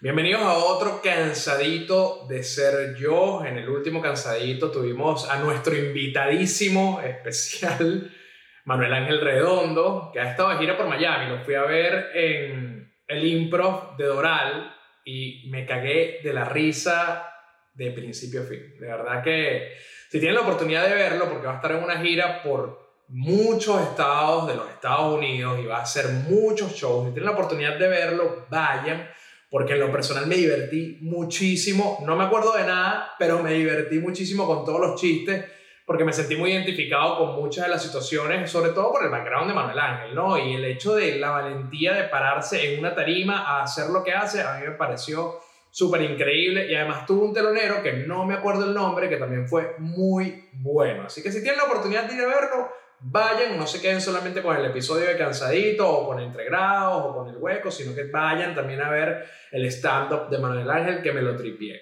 [0.00, 3.44] Bienvenidos a otro cansadito de ser yo.
[3.44, 8.08] En el último cansadito tuvimos a nuestro invitadísimo especial,
[8.64, 11.28] Manuel Ángel Redondo, que ha estado de gira por Miami.
[11.28, 14.72] Lo fui a ver en el improv de Doral
[15.04, 17.34] y me cagué de la risa
[17.74, 18.78] de principio a fin.
[18.78, 19.72] De verdad que
[20.08, 23.82] si tienen la oportunidad de verlo, porque va a estar en una gira por muchos
[23.82, 27.76] estados de los Estados Unidos y va a hacer muchos shows, si tienen la oportunidad
[27.76, 29.08] de verlo, vayan
[29.50, 31.98] porque en lo personal me divertí muchísimo.
[32.04, 35.44] No me acuerdo de nada, pero me divertí muchísimo con todos los chistes,
[35.86, 39.48] porque me sentí muy identificado con muchas de las situaciones, sobre todo por el background
[39.48, 40.36] de Manuel Ángel, ¿no?
[40.36, 44.12] Y el hecho de la valentía de pararse en una tarima a hacer lo que
[44.12, 45.40] hace, a mí me pareció
[45.70, 49.48] súper increíble y además tuvo un telonero que no me acuerdo el nombre, que también
[49.48, 51.04] fue muy bueno.
[51.06, 52.68] Así que si tienen la oportunidad de ir a verlo,
[53.00, 57.28] vayan, no se queden solamente con el episodio de Cansadito o con Entregrados o con
[57.28, 61.22] El Hueco, sino que vayan también a ver el stand-up de Manuel Ángel que me
[61.22, 61.80] lo tripié.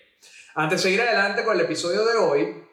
[0.55, 2.65] Antes de seguir adelante con el episodio de hoy,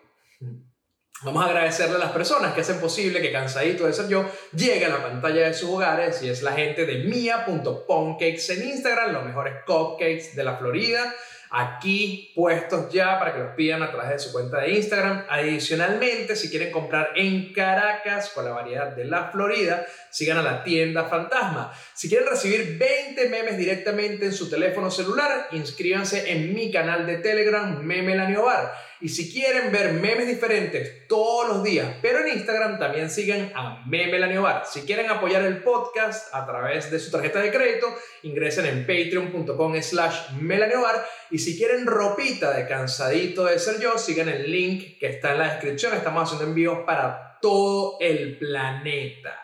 [1.23, 4.85] vamos a agradecerle a las personas que hacen posible que Cansadito de ser yo llegue
[4.85, 9.25] a la pantalla de sus hogares y es la gente de mia.poncakes en Instagram, los
[9.25, 11.13] mejores cupcakes de la Florida
[11.53, 15.25] aquí puestos ya para que los pidan a través de su cuenta de Instagram.
[15.29, 20.63] Adicionalmente, si quieren comprar en Caracas con la variedad de la Florida, sigan a la
[20.63, 21.73] tienda Fantasma.
[21.95, 27.17] Si quieren recibir 20 memes directamente en su teléfono celular, inscríbanse en mi canal de
[27.17, 28.71] Telegram, Memelanio Bar.
[29.01, 33.83] Y si quieren ver memes diferentes todos los días, pero en Instagram también sigan a
[33.85, 34.63] Memelanio Bar.
[34.65, 37.87] Si quieren apoyar el podcast a través de su tarjeta de crédito,
[38.21, 41.05] ingresen en patreon.com slash melaniobar.
[41.31, 45.39] Y si quieren ropita de cansadito de ser yo, sigan el link que está en
[45.39, 45.93] la descripción.
[45.95, 49.42] Estamos haciendo envíos para todo el planeta.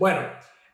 [0.00, 0.22] Bueno,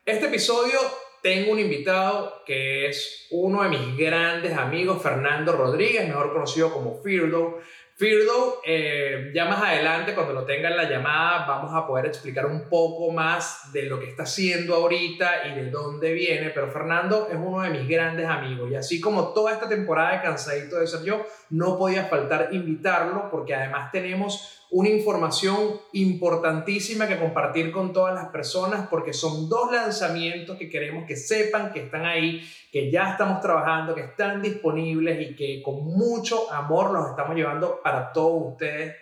[0.05, 0.79] este episodio
[1.21, 7.01] tengo un invitado que es uno de mis grandes amigos, Fernando Rodríguez, mejor conocido como
[7.01, 7.57] Firdo.
[7.97, 12.45] Firdo, eh, ya más adelante, cuando lo tenga en la llamada, vamos a poder explicar
[12.45, 16.51] un poco más de lo que está haciendo ahorita y de dónde viene.
[16.51, 20.21] Pero Fernando es uno de mis grandes amigos y así como toda esta temporada de
[20.21, 27.17] Cansadito de Ser Yo, no podía faltar invitarlo porque además tenemos una información importantísima que
[27.17, 32.05] compartir con todas las personas porque son dos lanzamientos que queremos que sepan que están
[32.05, 32.41] ahí,
[32.71, 37.81] que ya estamos trabajando, que están disponibles y que con mucho amor los estamos llevando
[37.81, 38.95] para todos ustedes.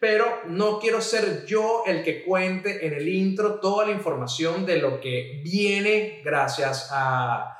[0.00, 4.76] Pero no quiero ser yo el que cuente en el intro toda la información de
[4.76, 7.57] lo que viene gracias a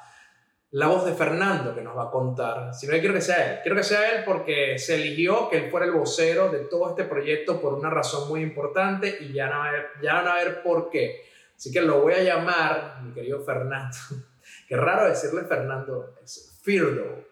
[0.71, 3.59] la voz de Fernando que nos va a contar, Si no quiero que sea él.
[3.63, 7.05] Quiero que sea él porque se eligió que él fuera el vocero de todo este
[7.05, 9.63] proyecto por una razón muy importante y ya, no,
[10.03, 11.23] ya van a ver por qué.
[11.57, 13.97] Así que lo voy a llamar, mi querido Fernando.
[14.69, 17.25] Qué raro decirle Fernando, es Firdo.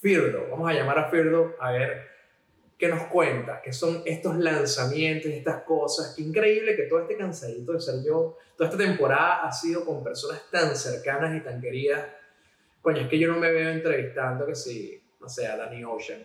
[0.00, 0.46] Firdo.
[0.50, 2.08] Vamos a llamar a Firdo a ver
[2.78, 6.14] qué nos cuenta, qué son estos lanzamientos, estas cosas.
[6.16, 10.02] Qué increíble que todo este cansadito de ser yo, toda esta temporada ha sido con
[10.02, 12.04] personas tan cercanas y tan queridas
[12.80, 16.22] coño, es que yo no me veo entrevistando que si, no sé, a Danny Ocean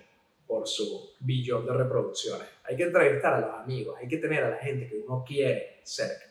[0.47, 2.47] por su billón de reproducciones.
[2.65, 5.81] Hay que entrevistar a los amigos, hay que tener a la gente que uno quiere
[5.83, 6.25] cerca.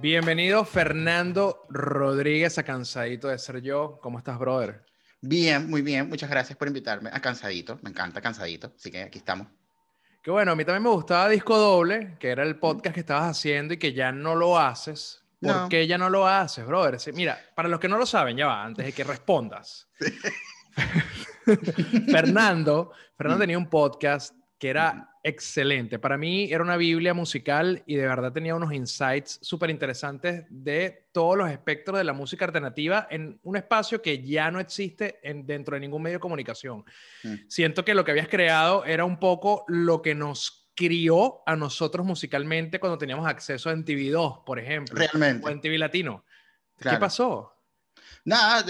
[0.00, 3.98] Bienvenido Fernando Rodríguez a Cansadito de Ser Yo.
[4.02, 4.84] ¿Cómo estás, brother?
[5.22, 6.10] Bien, muy bien.
[6.10, 7.78] Muchas gracias por invitarme a Cansadito.
[7.82, 8.70] Me encanta Cansadito.
[8.76, 9.46] Así que aquí estamos.
[10.24, 13.36] Que bueno, a mí también me gustaba Disco Doble, que era el podcast que estabas
[13.36, 15.22] haciendo y que ya no lo haces.
[15.38, 16.98] ¿Por qué ya no lo haces, brother?
[17.12, 19.86] Mira, para los que no lo saben, ya va, antes de que respondas.
[22.10, 25.98] Fernando, Fernando tenía un podcast que era excelente.
[25.98, 31.08] Para mí era una Biblia musical y de verdad tenía unos insights súper interesantes de
[31.12, 35.44] todos los espectros de la música alternativa en un espacio que ya no existe en,
[35.44, 36.82] dentro de ningún medio de comunicación.
[37.24, 37.34] Mm.
[37.46, 42.06] Siento que lo que habías creado era un poco lo que nos crió a nosotros
[42.06, 44.96] musicalmente cuando teníamos acceso a MTV2, por ejemplo.
[44.98, 45.46] Realmente.
[45.46, 46.24] O en TV Latino.
[46.80, 47.53] ¿Qué pasó?
[48.24, 48.64] Nada,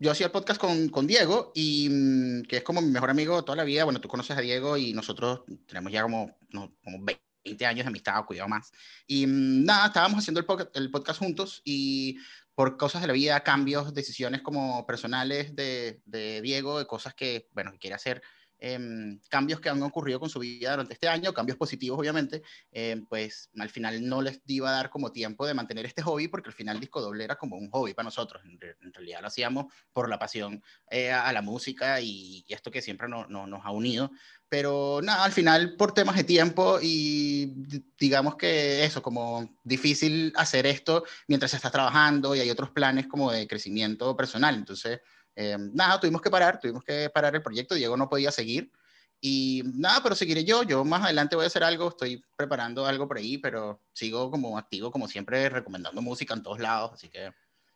[0.00, 3.44] yo hacía el podcast con, con Diego, y mm, que es como mi mejor amigo
[3.44, 3.84] toda la vida.
[3.84, 7.88] Bueno, tú conoces a Diego y nosotros tenemos ya como, como 20 20 años de
[7.88, 8.72] amistad, cuidado más.
[9.06, 12.18] Y mm, nada, estábamos haciendo el, el podcast juntos y
[12.54, 17.48] por cosas de la vida, cambios, decisiones como personales de, de Diego, de cosas que,
[17.52, 18.22] bueno, que quiere hacer
[18.60, 23.06] Em, cambios que han ocurrido con su vida durante este año, cambios positivos obviamente, em,
[23.06, 26.48] pues al final no les iba a dar como tiempo de mantener este hobby porque
[26.48, 28.58] al final disco doble era como un hobby para nosotros, en,
[28.92, 30.60] realidad lo hacíamos por la pasión
[30.90, 34.10] eh, a, la música y, esto que siempre no, nos ha unido,
[34.48, 37.52] pero nada, al final por temas de tiempo y
[37.96, 43.30] digamos que eso, como difícil hacer esto mientras estás trabajando y hay otros planes como
[43.30, 45.00] de crecimiento personal, entonces
[45.40, 48.72] eh, nada, tuvimos que parar, tuvimos que parar el proyecto, Diego no podía seguir.
[49.20, 53.06] Y nada, pero seguiré yo, yo más adelante voy a hacer algo, estoy preparando algo
[53.06, 57.30] por ahí, pero sigo como activo, como siempre, recomendando música en todos lados, así que...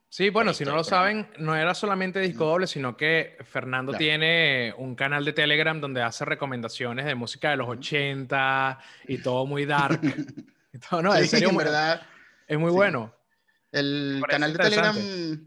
[0.08, 4.74] Sí, bueno, si no lo saben, no era solamente disco doble, sino que Fernando tiene
[4.76, 9.66] un canal de Telegram donde hace recomendaciones de música de los 80 y todo muy
[9.66, 10.00] dark.
[10.90, 12.02] no, en serio, verdad.
[12.46, 13.14] Es muy bueno.
[13.72, 14.96] El canal de Telegram,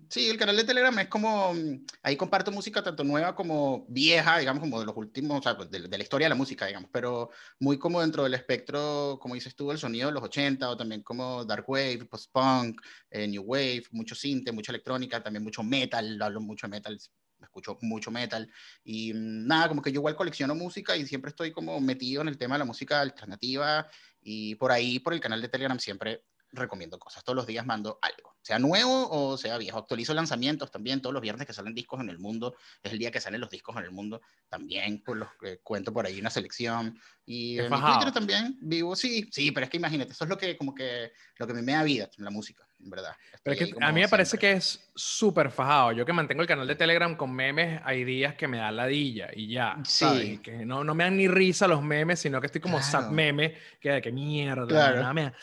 [0.10, 1.54] sí, el canal de Telegram es como,
[2.01, 5.69] ahí comparto música tanto nueva como vieja, digamos, como de los últimos, o sea, pues,
[5.69, 7.30] de, la historia de la música, digamos, pero
[7.60, 11.04] muy como dentro del espectro, como dices tú, el sonido de los 80 o también
[11.04, 12.81] como dark wave, post-punk,
[13.12, 17.00] eh, new wave, mucho synth, mucha electrónica, también mucho metal, hablo mucho de metal,
[17.39, 18.50] escucho mucho metal
[18.83, 22.30] y mm, nada, como que yo igual colecciono música y siempre estoy como metido en
[22.30, 23.88] el tema de la música alternativa
[24.19, 27.24] y por ahí, por el canal de Telegram siempre recomiendo cosas.
[27.24, 29.80] Todos los días mando algo, sea nuevo o sea viejo.
[29.80, 31.01] Actualizo lanzamientos también.
[31.01, 33.50] Todos los viernes que salen discos en el mundo, es el día que salen los
[33.50, 34.21] discos en el mundo.
[34.47, 35.30] También pues, los
[35.63, 36.95] cuento por ahí una selección.
[37.25, 40.56] Y en Twitter también vivo, sí, sí, pero es que imagínate, eso es lo que
[40.57, 43.15] como que lo que me da vida, la música, en verdad.
[43.42, 45.94] Pero que a mí me parece que es súper fajado.
[45.94, 49.30] Yo que mantengo el canal de Telegram con memes, hay días que me da ladilla
[49.33, 49.80] y ya.
[49.83, 50.38] Sí.
[50.44, 53.56] Que no, no me dan ni risa los memes, sino que estoy como sad meme,
[53.81, 55.13] que de qué mierda, claro.
[55.15, 55.33] me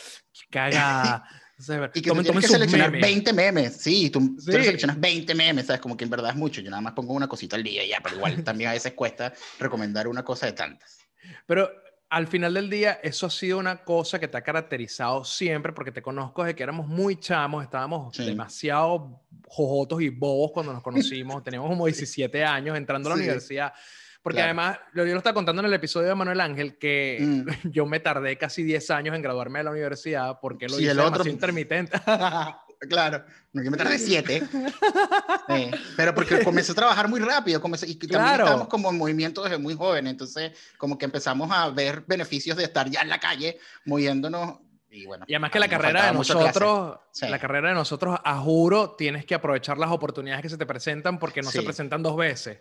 [0.51, 1.25] caga.
[1.95, 5.81] y que tú tienes que seleccionar 20 memes, sí, tú, seleccionas 20 memes, ¿sabes?
[5.81, 8.01] Como que en verdad es mucho, yo nada más pongo una cosita al día ya,
[8.03, 10.99] pero igual también a veces cuesta recomendar una cosa de tantas.
[11.47, 11.71] Pero
[12.13, 15.93] al final del día, eso ha sido una cosa que te ha caracterizado siempre, porque
[15.93, 21.43] te conozco desde que éramos muy chamos, estábamos demasiado jojotos y bobos cuando nos conocimos,
[21.45, 23.73] teníamos como 17 años entrando a la universidad.
[24.23, 27.47] Porque además, yo lo estaba contando en el episodio de Manuel Ángel, que mm.
[27.71, 31.01] yo me tardé casi 10 años en graduarme de la universidad porque lo hice el
[31.01, 31.29] otro...
[31.29, 31.99] intermitente.
[32.89, 34.43] claro, yo me tardé 7.
[35.97, 38.45] pero porque comencé a trabajar muy rápido, comencé, y también claro.
[38.45, 42.65] estábamos como en movimiento desde muy joven, entonces como que empezamos a ver beneficios de
[42.65, 46.99] estar ya en la calle, moviéndonos y, bueno, y además que la carrera de nosotros,
[47.23, 51.19] la carrera de nosotros, a juro, tienes que aprovechar las oportunidades que se te presentan
[51.19, 52.59] porque no se presentan dos veces.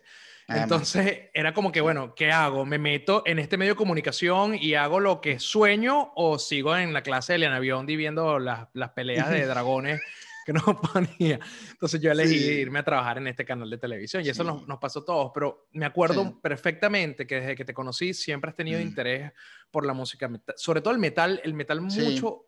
[0.55, 2.65] Entonces era como que, bueno, ¿qué hago?
[2.65, 6.93] ¿Me meto en este medio de comunicación y hago lo que sueño o sigo en
[6.93, 10.01] la clase de Eliana Biondi viendo las, las peleas de dragones
[10.45, 11.39] que nos ponía?
[11.71, 14.79] Entonces yo elegí irme a trabajar en este canal de televisión y eso nos, nos,
[14.79, 18.79] pasó a todos, pero me acuerdo perfectamente que desde que te conocí siempre has tenido
[18.79, 18.83] mm.
[18.83, 19.31] interés
[19.69, 22.45] por la música, sobre todo el metal, el metal mucho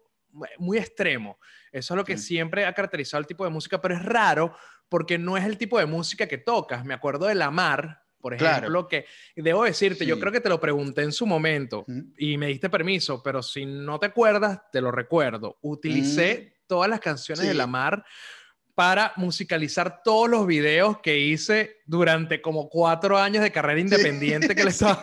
[0.58, 1.40] muy extremo.
[1.72, 4.56] Eso es lo que siempre ha caracterizado el tipo de música, pero es raro
[4.90, 6.86] porque no es el tipo de música que tocas.
[6.86, 10.60] Me acuerdo de La Mar, por ejemplo, que debo decirte, yo creo que te lo
[10.60, 11.86] pregunté en su momento
[12.18, 15.58] y me diste permiso, pero si no te acuerdas, te lo recuerdo.
[15.62, 18.06] Utilicé todas las canciones de La Mar
[18.76, 24.64] para musicalizar todos los videos que hice durante como cuatro años de carrera independiente que
[24.64, 25.02] le estaba...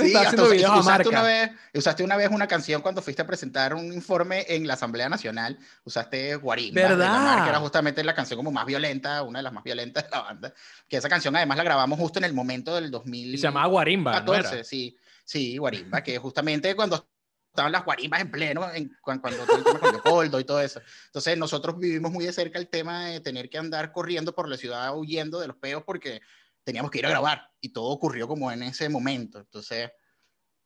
[0.00, 4.44] sí, usaste, una vez, usaste una vez una canción cuando fuiste a presentar un informe
[4.48, 5.58] en la Asamblea Nacional.
[5.84, 6.80] Usaste Guarimba.
[6.80, 7.44] ¿Verdad?
[7.44, 10.22] que era justamente la canción como más violenta, una de las más violentas de la
[10.22, 10.54] banda.
[10.88, 13.34] Que esa canción además la grabamos justo en el momento del 2000.
[13.34, 14.24] Y se llamaba Guarimba.
[14.64, 14.96] sí.
[15.24, 17.06] Sí, Guarimba, que justamente cuando
[17.58, 20.60] estaban las guarimbas en pleno, en, cuando, cuando todo el tema con Leopoldo y todo
[20.60, 20.80] eso.
[21.06, 24.56] Entonces, nosotros vivimos muy de cerca el tema de tener que andar corriendo por la
[24.56, 26.22] ciudad huyendo de los peos porque
[26.68, 29.38] teníamos que ir a grabar y todo ocurrió como en ese momento.
[29.38, 29.90] Entonces,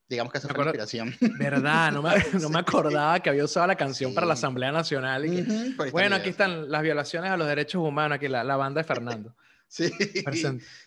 [0.09, 1.15] digamos que esa fue la inspiración.
[1.39, 5.25] Verdad, no me, no me acordaba que había usado la canción para la Asamblea Nacional.
[5.27, 8.85] Y bueno, aquí están las violaciones a los derechos humanos, aquí la, la banda de
[8.85, 9.37] Fernando.
[9.69, 9.93] sí,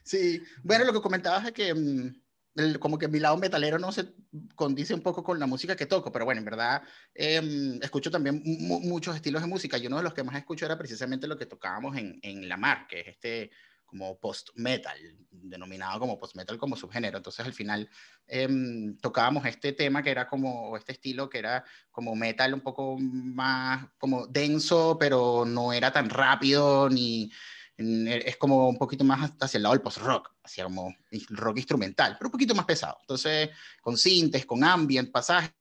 [0.04, 0.44] sí.
[0.64, 4.16] Bueno, lo que comentabas es que mm, como que mi lado metalero no se
[4.54, 6.82] condice un poco con la música que toco, pero bueno, en verdad
[7.14, 10.78] em, escucho también muchos estilos de música y uno de los que más escucho era
[10.78, 13.52] precisamente lo que tocábamos en, en La Mar, que es este
[13.86, 14.98] como post-metal,
[15.30, 17.18] denominado como post-metal como subgénero.
[17.18, 17.90] Entonces al final
[18.28, 22.98] em, tocábamos este tema que era como, este estilo que era como metal un poco
[23.00, 27.32] más como denso, pero no era tan rápido ni...
[27.78, 30.96] Es como un poquito más hacia el lado del post-rock, hacia como
[31.32, 33.00] rock instrumental, pero un poquito más pesado.
[33.02, 33.50] Entonces,
[33.82, 35.52] con sintes, con ambient, pasajes,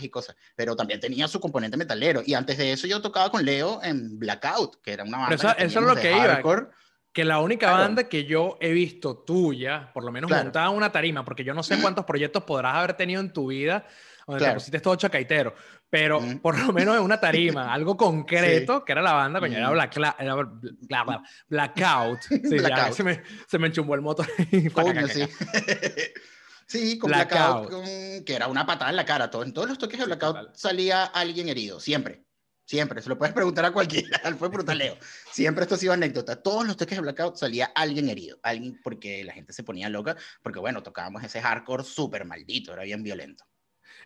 [0.00, 2.22] y cosas, pero también tenía su componente metalero.
[2.24, 5.36] Y antes de eso yo tocaba con Leo en Blackout, que era una banda.
[5.36, 6.40] Pero eso, eso es lo que iba.
[7.12, 10.92] Que la única banda que yo he visto tuya, por lo menos montada en una
[10.92, 13.84] tarima, porque yo no sé cuántos proyectos podrás haber tenido en tu vida,
[14.26, 15.54] donde te pusiste todo chacaitero,
[15.90, 19.70] pero por lo menos en una tarima, algo concreto, que era la banda, coño, era,
[19.70, 19.98] Black,
[21.48, 22.20] Blackout.
[22.28, 24.26] Sí, Ya, se, me, se me enchumbó el motor.
[24.72, 25.26] Coño, sí.
[26.66, 27.84] sí, con Blackout,
[28.24, 29.30] que era una patada en la cara.
[29.30, 32.22] Todo, en todos los toques de Blackout salía alguien herido, siempre.
[32.70, 34.96] Siempre, se lo puedes preguntar a cualquiera, fue brutaleo.
[35.32, 36.40] Siempre esto ha sido anécdota.
[36.40, 40.16] Todos los toques de Blackout salía alguien herido, alguien porque la gente se ponía loca,
[40.40, 43.44] porque bueno, tocábamos ese hardcore súper maldito, era bien violento.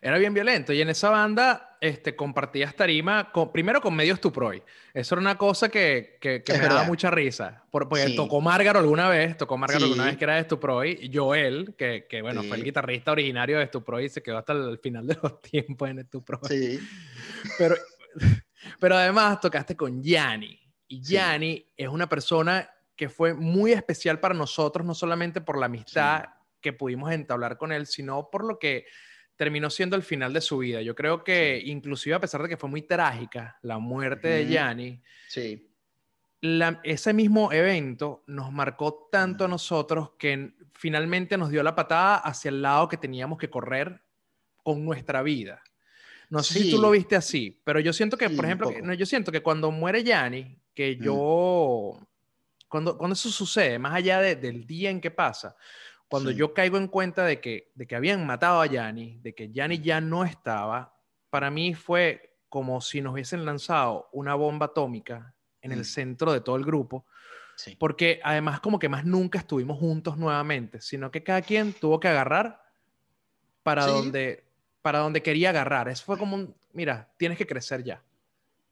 [0.01, 4.63] Era bien violento y en esa banda este, compartías tarima con, primero con medios Tuproy.
[4.95, 7.65] Eso era una cosa que, que, me daba mucha risa.
[7.69, 11.11] porque tocó Márgaro alguna vez, tocó Márgaro alguna vez que era de Stuproy.
[11.13, 14.79] Joel, que, que bueno, fue el guitarrista originario de Stuproy y se quedó hasta el
[14.79, 16.49] final de los tiempos en Stuproy.
[16.49, 16.79] Sí.
[17.59, 17.75] Pero,
[18.79, 20.59] pero además tocaste con Yanni.
[20.87, 25.65] Y Yanni es una persona que fue muy especial para nosotros, no solamente por la
[25.65, 26.25] amistad
[26.61, 28.85] que pudimos entablar con él, sino por lo que
[29.35, 30.81] terminó siendo el final de su vida.
[30.81, 35.01] Yo creo que inclusive a pesar de que fue muy trágica la muerte de Yanni,
[35.27, 35.69] sí.
[36.83, 42.49] ese mismo evento nos marcó tanto a nosotros que finalmente nos dio la patada hacia
[42.49, 44.01] el lado que teníamos que correr
[44.63, 45.61] con nuestra vida.
[46.35, 49.31] No sé si tú lo viste así, pero yo siento que, por ejemplo, yo siento
[49.31, 51.97] que cuando muere Yanni, que yo,
[52.67, 55.55] cuando, cuando eso sucede, más allá del día en que pasa,
[56.09, 59.49] cuando yo caigo en cuenta de que, de que habían matado a Yanni, de que
[59.51, 60.97] Yanni ya no estaba,
[61.29, 65.85] para mí fue como si nos hubiesen lanzado una bomba atómica en el mm.
[65.85, 67.05] centro de todo el grupo.
[67.79, 72.09] Porque además como que más nunca estuvimos juntos nuevamente, sino que cada quien tuvo que
[72.09, 72.61] agarrar
[73.63, 74.44] para, donde,
[74.85, 75.89] para donde quería agarrar.
[75.89, 78.03] Eso fue como un, mira, tienes que crecer ya.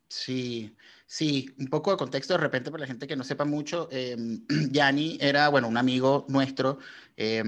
[0.07, 0.75] Sí,
[1.07, 3.89] sí, un poco de contexto de repente para la gente que no sepa mucho.
[4.71, 6.77] Yanni era, bueno, un amigo nuestro,
[7.17, 7.41] eh,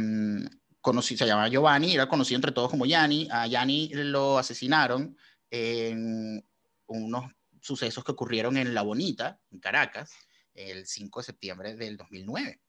[0.99, 3.27] se llamaba Giovanni, era conocido entre todos como Yanni.
[3.31, 5.15] A Yanni lo asesinaron
[5.51, 6.43] en
[6.87, 7.31] unos
[7.61, 10.11] sucesos que ocurrieron en La Bonita, en Caracas,
[10.55, 12.59] el 5 de septiembre del 2009.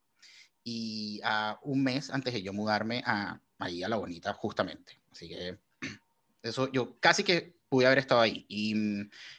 [0.62, 5.00] Y a un mes antes de yo mudarme a, ahí a La Bonita, justamente.
[5.11, 5.59] Así que
[6.50, 8.45] eso yo casi que pude haber estado ahí.
[8.49, 8.75] Y,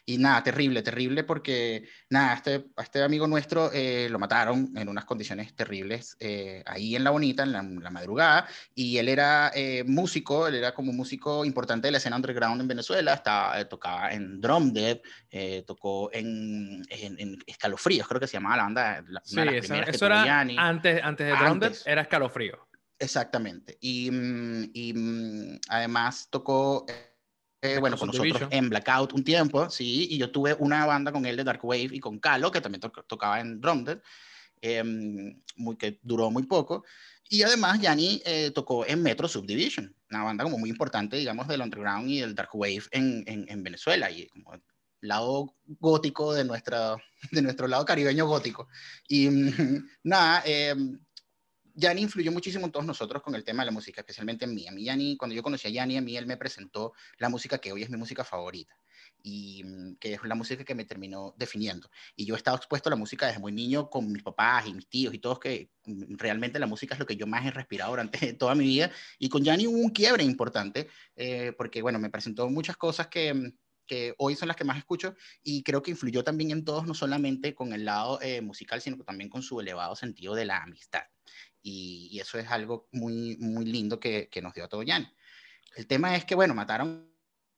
[0.04, 4.88] y, nada, terrible, terrible, porque nada, este, a este amigo nuestro eh, lo mataron en
[4.88, 9.82] unas condiciones terribles eh, ahí en La Bonita, en la, madrugada, y él era eh,
[9.84, 14.40] músico, él era como músico importante de la escena underground en Venezuela, estaba, tocaba en
[14.40, 15.00] Drum Dead,
[15.66, 19.04] tocó en, en, Escalofríos, creo que se llamaba la banda.
[19.08, 22.67] La, sí, eso, era antes, antes de Drum Dead, era Escalofrío.
[22.98, 23.78] Exactamente.
[23.80, 26.86] Y, mm, y mm, además tocó
[27.60, 31.26] eh, bueno, con nosotros en Blackout un tiempo, sí, y yo tuve una banda con
[31.26, 33.98] él de Dark Wave y con Calo, que también tocaba en Drumdead,
[34.60, 36.84] em, muy, que duró muy poco.
[37.28, 41.60] Y además, Yanni eh, tocó en Metro Subdivision, una banda como muy importante, digamos, del
[41.60, 44.52] underground y del dark wave en, en, Venezuela, y como
[45.00, 46.96] lado gótico de, nuestra,
[47.32, 48.68] de nuestro lado caribeño gótico.
[49.08, 49.28] Y
[50.04, 50.76] nada, eh,
[51.78, 54.66] Yanni influyó muchísimo en todos nosotros con el tema de la música, especialmente en mí.
[54.66, 57.58] A mí, Yanni, cuando yo conocí a Yanni, a mí él me presentó la música
[57.58, 58.74] que hoy es mi música favorita
[59.22, 61.88] y mm, que es la música que me terminó definiendo.
[62.16, 64.74] Y yo he estado expuesto a la música desde muy niño con mis papás y
[64.74, 67.52] mis tíos y todos que mm, realmente la música es lo que yo más he
[67.52, 68.90] respirado durante toda mi vida.
[69.20, 73.32] Y con Yanni hubo un quiebre importante eh, porque, bueno, me presentó muchas cosas que
[73.32, 73.52] mm,
[73.86, 76.92] que hoy son las que más escucho y creo que influyó también en todos, no
[76.92, 81.04] solamente con el lado eh, musical, sino también con su elevado sentido de la amistad.
[81.62, 85.08] Y, eso es algo muy, muy lindo que, que nos dio a todo Yanni.
[85.76, 87.08] El tema es que, bueno, mataron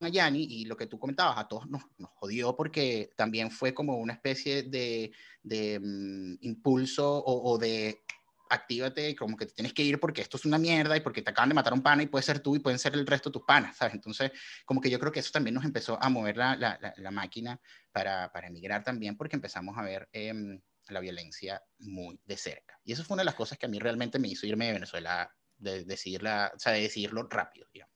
[0.00, 3.74] a Yanni y lo que tú comentabas, a todos nos, nos jodió porque también fue
[3.74, 8.02] como una especie de, de mm, impulso o, o, de
[8.48, 11.30] actívate, como que te tienes que ir porque esto es una mierda y porque te
[11.30, 13.34] acaban de matar un pana y puede ser tú y pueden ser el resto de
[13.34, 13.94] tus panas, ¿sabes?
[13.94, 14.32] Entonces,
[14.64, 17.60] como que yo creo que eso también nos empezó a mover la, la, la, máquina
[17.92, 20.60] para, para, emigrar también porque empezamos a ver eh,
[20.92, 22.78] la violencia muy de cerca.
[22.84, 24.72] Y eso fue una de las cosas que a mí realmente me hizo irme de
[24.74, 27.94] Venezuela, de decidirla, o sea, de decidirlo rápido, digamos.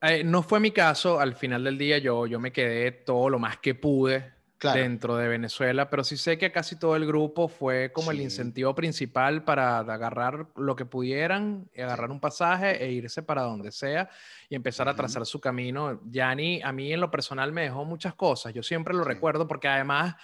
[0.00, 3.38] Eh, no fue mi caso, al final del día yo, yo me quedé todo lo
[3.38, 7.92] más que pude dentro de Venezuela, pero sí sé que casi todo el grupo fue
[7.92, 13.42] como el incentivo principal para agarrar lo que pudieran, agarrar un pasaje e irse para
[13.42, 14.10] donde sea
[14.48, 16.00] y empezar a trazar su camino.
[16.06, 19.68] Yanni, a mí en lo personal me dejó muchas cosas, yo siempre lo recuerdo porque
[19.68, 20.16] además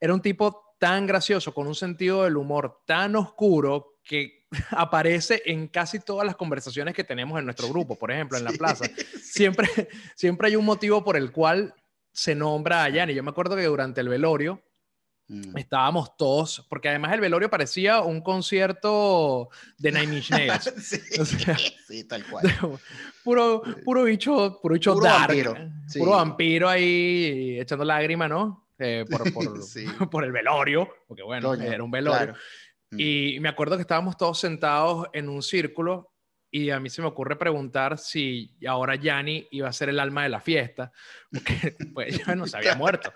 [0.00, 5.68] era un tipo tan gracioso, con un sentido del humor tan oscuro, que aparece en
[5.68, 8.86] casi todas las conversaciones que tenemos en nuestro grupo, por ejemplo, en la plaza.
[9.22, 9.68] Siempre,
[10.16, 11.72] siempre hay un motivo por el cual
[12.10, 13.14] se nombra a Yanni.
[13.14, 14.60] Yo me acuerdo que durante el velorio
[15.28, 15.56] mm.
[15.56, 20.64] estábamos todos, porque además el velorio parecía un concierto de Nine Inch Nails.
[21.86, 22.80] sí, tal cual.
[23.22, 25.54] Puro, puro bicho, puro bicho Vampiro.
[25.96, 28.62] Puro vampiro ahí echando lágrimas, ¿no?
[28.82, 32.34] Eh, por, por, por, el velorio, porque bueno, era un velorio.
[32.90, 32.96] Mm.
[32.98, 36.12] Y me acuerdo que estábamos todos sentados en un círculo
[36.54, 40.24] y a mí se me ocurre preguntar si ahora Yanni iba a ser el alma
[40.24, 40.92] de la fiesta,
[41.30, 43.10] porque pues ya no se había muerto.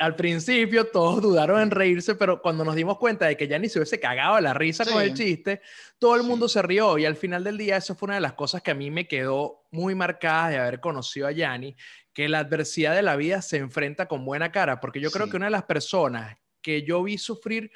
[0.00, 3.78] al, principio todos dudaron en reírse, pero cuando nos dimos cuenta de que Yanni se
[3.78, 5.62] hubiese cagado de la risa con el chiste,
[6.00, 8.32] todo el mundo se rió y al final del día eso fue una de las
[8.32, 11.76] cosas que a mí me quedó muy marcada de haber conocido a Yanni,
[12.12, 15.36] que la adversidad de la vida se enfrenta con buena cara, porque yo creo que
[15.36, 17.70] una de las personas que yo vi sufrir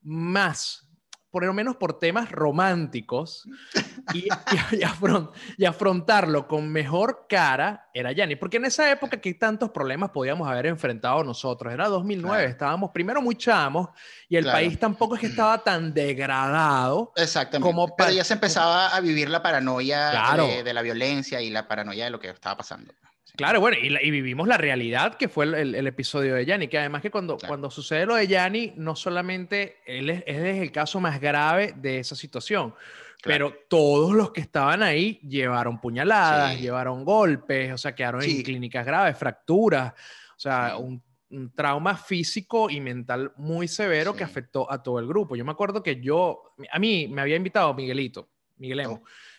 [0.00, 0.88] más
[1.32, 3.48] por lo menos por temas románticos,
[4.12, 4.28] y,
[5.56, 8.36] y, afrontarlo con mejor cara era Yanni.
[8.36, 11.72] Porque en esa época, ¿qué tantos problemas podíamos haber enfrentado nosotros?
[11.72, 13.88] Era 2009, estábamos primero muy chamos
[14.28, 17.14] y el país tampoco es que estaba tan degradado.
[17.16, 17.66] Exactamente.
[17.66, 21.66] Como Pero ya se empezaba a vivir la paranoia de, de la violencia y la
[21.66, 22.92] paranoia de lo que estaba pasando.
[23.34, 27.10] Claro, bueno, y, vivimos la realidad que fue el, episodio de Yanni, que además que
[27.10, 31.98] cuando, cuando sucede lo de Yanni, no solamente él es, el caso más grave de
[31.98, 32.74] esa situación,
[33.22, 38.84] pero todos los que estaban ahí llevaron puñaladas, llevaron golpes, o sea, quedaron en clínicas
[38.84, 39.94] graves, fracturas,
[40.36, 41.02] o sea, un,
[41.56, 45.34] trauma físico y mental muy severo que afectó a todo el grupo.
[45.34, 48.96] Yo me acuerdo que yo, a mí me había invitado Miguelito, Miguelemo.
[48.96, 49.31] Mm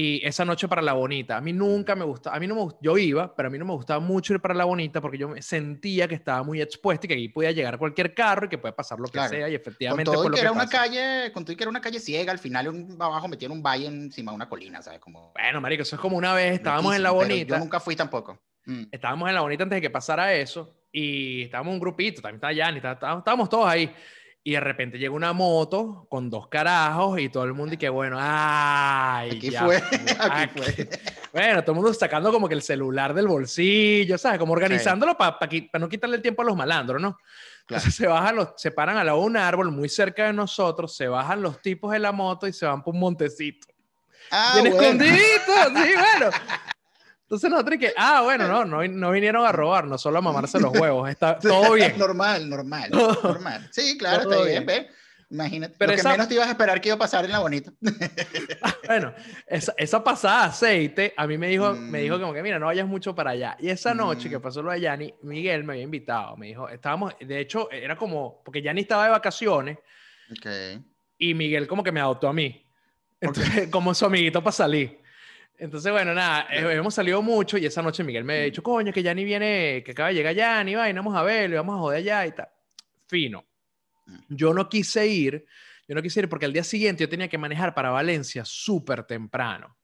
[0.00, 1.36] y esa noche para la bonita.
[1.36, 3.64] A mí nunca me gustaba, a mí no me yo iba, pero a mí no
[3.64, 7.08] me gustaba mucho ir para la bonita porque yo sentía que estaba muy expuesto y
[7.08, 10.04] que ahí podía llegar cualquier carro y que puede pasar lo que sea y efectivamente
[10.04, 12.30] con todo y que, era una calle, con todo y que era una calle ciega,
[12.30, 15.00] al final un, abajo metieron un valle encima de una colina, ¿sabes?
[15.00, 17.56] Como Bueno, marico, eso es como una vez estábamos en la bonita.
[17.56, 18.38] Yo nunca fui tampoco.
[18.66, 18.84] Mm.
[18.92, 22.52] Estábamos en la bonita antes de que pasara eso y estábamos un grupito, también estaba
[22.52, 23.92] Yanni, estábamos todos ahí
[24.48, 27.90] y de repente llega una moto con dos carajos y todo el mundo y que
[27.90, 29.76] bueno, ay, aquí fue,
[30.18, 30.88] aquí, fue.
[31.34, 34.38] Bueno, todo el mundo sacando como que el celular del bolsillo, ¿sabes?
[34.38, 35.38] Como organizándolo para
[35.78, 37.18] no quitarle el tiempo a los malandros, ¿no?
[37.60, 41.08] Entonces se bajan los, se paran lado de un árbol muy cerca de nosotros, se
[41.08, 43.66] bajan los tipos de la moto y se van por un montecito.
[44.30, 46.30] Ah, Bien escondidito, sí, bueno.
[47.28, 50.58] Entonces nosotros que, ah, bueno, no, no, no vinieron a robar, no solo a mamarse
[50.58, 51.92] los huevos, está todo bien.
[51.98, 52.90] normal, normal,
[53.22, 53.68] normal.
[53.70, 54.88] Sí, claro, está bien, ve.
[55.28, 55.74] Imagínate.
[55.76, 57.70] Pero lo que menos te ibas a esperar que iba a pasar en la bonita.
[58.86, 59.12] bueno,
[59.46, 62.20] esa, esa, pasada aceite, a mí me dijo, me dijo mm.
[62.22, 63.54] como que, mira, no vayas mucho para allá.
[63.60, 64.40] Y esa noche que mm.
[64.40, 66.34] pasó lo de Yanni, Miguel me había invitado.
[66.38, 69.76] Me dijo, estábamos, de hecho, era como, porque Yanni estaba de vacaciones.
[70.32, 70.82] Okay.
[71.18, 72.64] Y Miguel como que me adoptó a mí.
[73.20, 74.98] Entonces, como su amiguito para salir.
[75.58, 78.92] Entonces, bueno, nada, eh, hemos salido mucho y esa noche Miguel me ha dicho, coño,
[78.92, 81.98] que ni viene, que acaba de llegar Yanni, vaina, vamos a verlo, vamos a joder
[81.98, 82.48] allá y tal.
[83.08, 83.44] Fino.
[84.28, 85.44] Yo no quise ir,
[85.86, 89.02] yo no quise ir porque al día siguiente yo tenía que manejar para Valencia súper
[89.02, 89.76] temprano.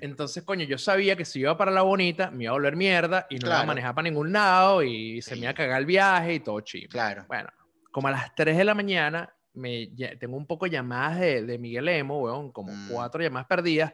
[0.00, 3.26] Entonces, coño, yo sabía que si iba para la bonita, me iba a volver mierda
[3.28, 5.86] y no iba a manejar para ningún lado y se me iba a cagar el
[5.86, 6.88] viaje y todo chido.
[6.88, 7.26] Claro.
[7.28, 7.50] Bueno,
[7.90, 11.88] como a las 3 de la mañana, me, tengo un poco llamadas de, de Miguel
[11.88, 12.88] Emo, weón, como mm.
[12.88, 13.92] cuatro llamadas perdidas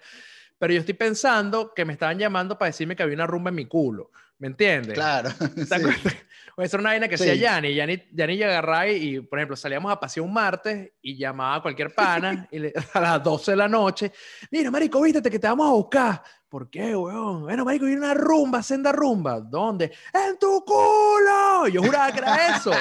[0.58, 3.56] pero yo estoy pensando que me estaban llamando para decirme que había una rumba en
[3.56, 4.10] mi culo.
[4.38, 4.94] ¿Me entiendes?
[4.94, 5.30] Claro.
[6.54, 7.74] Puede ser una vaina que sea Yanni.
[7.74, 11.94] Yanni, Yanni agarraba y, por ejemplo, salíamos a pasear un martes y llamaba a cualquier
[11.94, 14.12] pana y a las 12 de la noche.
[14.50, 16.22] Mira, marico, vístete que te vamos a buscar.
[16.48, 17.42] ¿Por qué, weón?
[17.42, 19.40] Bueno, marico, viene una rumba, senda rumba.
[19.40, 19.92] ¿Dónde?
[20.12, 21.68] ¡En tu culo!
[21.68, 22.72] Yo juraba que era eso.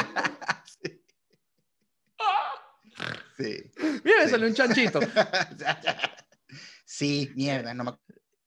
[3.37, 3.71] sí.
[4.03, 4.99] Mira, me salió un chanchito.
[6.95, 7.91] Sí, mierda, no me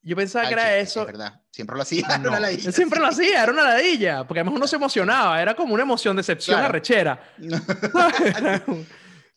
[0.00, 1.00] Yo pensaba que era eso.
[1.00, 2.72] Es verdad, siempre lo hacía, era una ladilla.
[2.72, 6.16] Siempre lo hacía, era una ladilla, porque además uno se emocionaba, era como una emoción,
[6.16, 7.22] decepción, arrechera.
[7.38, 7.50] sí,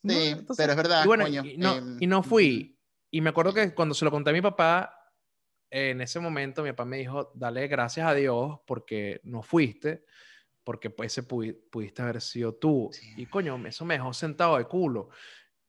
[0.58, 1.04] pero es verdad.
[1.04, 2.80] Y, bueno, y, no, em, y no fui.
[3.12, 4.98] Y me acuerdo que cuando se lo conté a mi papá,
[5.70, 10.06] en ese momento mi papá me dijo, dale gracias a Dios porque no fuiste,
[10.64, 12.90] porque pues ese pudiste haber sido tú.
[13.18, 15.10] Y coño, eso me dejó sentado de culo.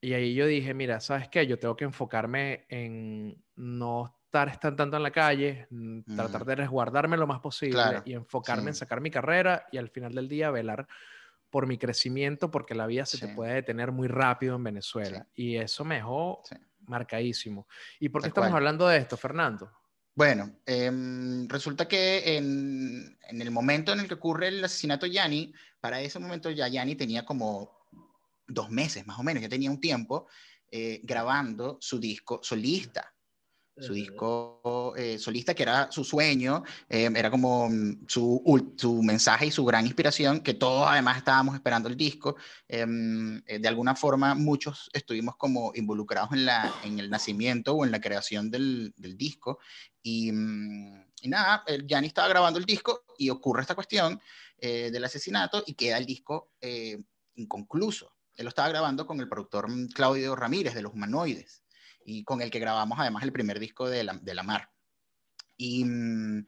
[0.05, 1.47] Y ahí yo dije, mira, ¿sabes qué?
[1.47, 7.17] Yo tengo que enfocarme en no estar tanto en la calle, mm, tratar de resguardarme
[7.17, 10.89] lo más posible y enfocarme en sacar mi carrera y al final del día velar
[11.51, 15.25] por mi crecimiento porque la vida se te puede detener muy rápido en Venezuela.
[15.37, 16.43] Y eso me dejó
[16.81, 17.69] marcadísimo.
[18.01, 19.71] ¿Y por qué estamos hablando de esto, Fernando?
[20.17, 25.13] Bueno, em, resulta que en, en, el momento en el que ocurre el asesinato de
[25.13, 27.82] Yanni, para ese momento ya Yanni tenía como
[28.47, 30.27] dos meses más o menos, ya tenía un tiempo
[30.71, 33.13] eh, grabando su disco solista
[33.77, 39.47] su disco eh, solista, que era su sueño, eh, era como mm, su, su, mensaje
[39.47, 42.37] y su gran inspiración, que todos además estábamos esperando el disco.
[42.69, 47.85] Em, eh, de alguna forma, muchos estuvimos como involucrados en, la, en el nacimiento o
[47.85, 49.59] en la creación del, del disco.
[50.03, 54.21] Y, mm, y nada, Gianni estaba grabando el disco y ocurre esta cuestión
[54.61, 56.53] del asesinato y queda el disco
[57.35, 58.13] inconcluso.
[58.37, 61.63] Él lo estaba grabando con el productor mm, Claudio Ramírez de Los Humanoides
[62.05, 64.71] y con el que grabamos además el primer disco de La, de la Mar.
[65.57, 66.45] Y mm,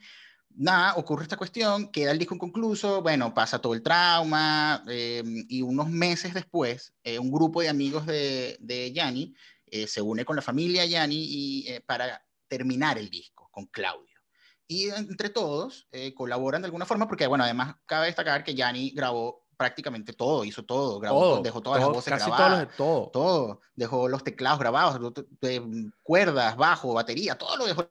[0.57, 5.63] nada, ocurre esta cuestión, queda el disco inconcluso, bueno, pasa todo el trauma em, y
[5.63, 9.35] unos meses después, eh, un grupo de amigos de, de Yanni
[9.67, 14.15] eh, se une con la familia Yanni y, eh, para terminar el disco con Claudio.
[14.67, 19.44] Y entre todos colaboran de alguna forma porque, bueno, además cabe destacar que Yanni grabó
[19.57, 24.25] prácticamente todo, hizo todo, grabó, dejó todas las voces casi grabadas, todo, todo, dejó los
[24.25, 25.15] teclados grabados,
[26.03, 27.91] cuerdas, bajo, batería, todo lo dejó.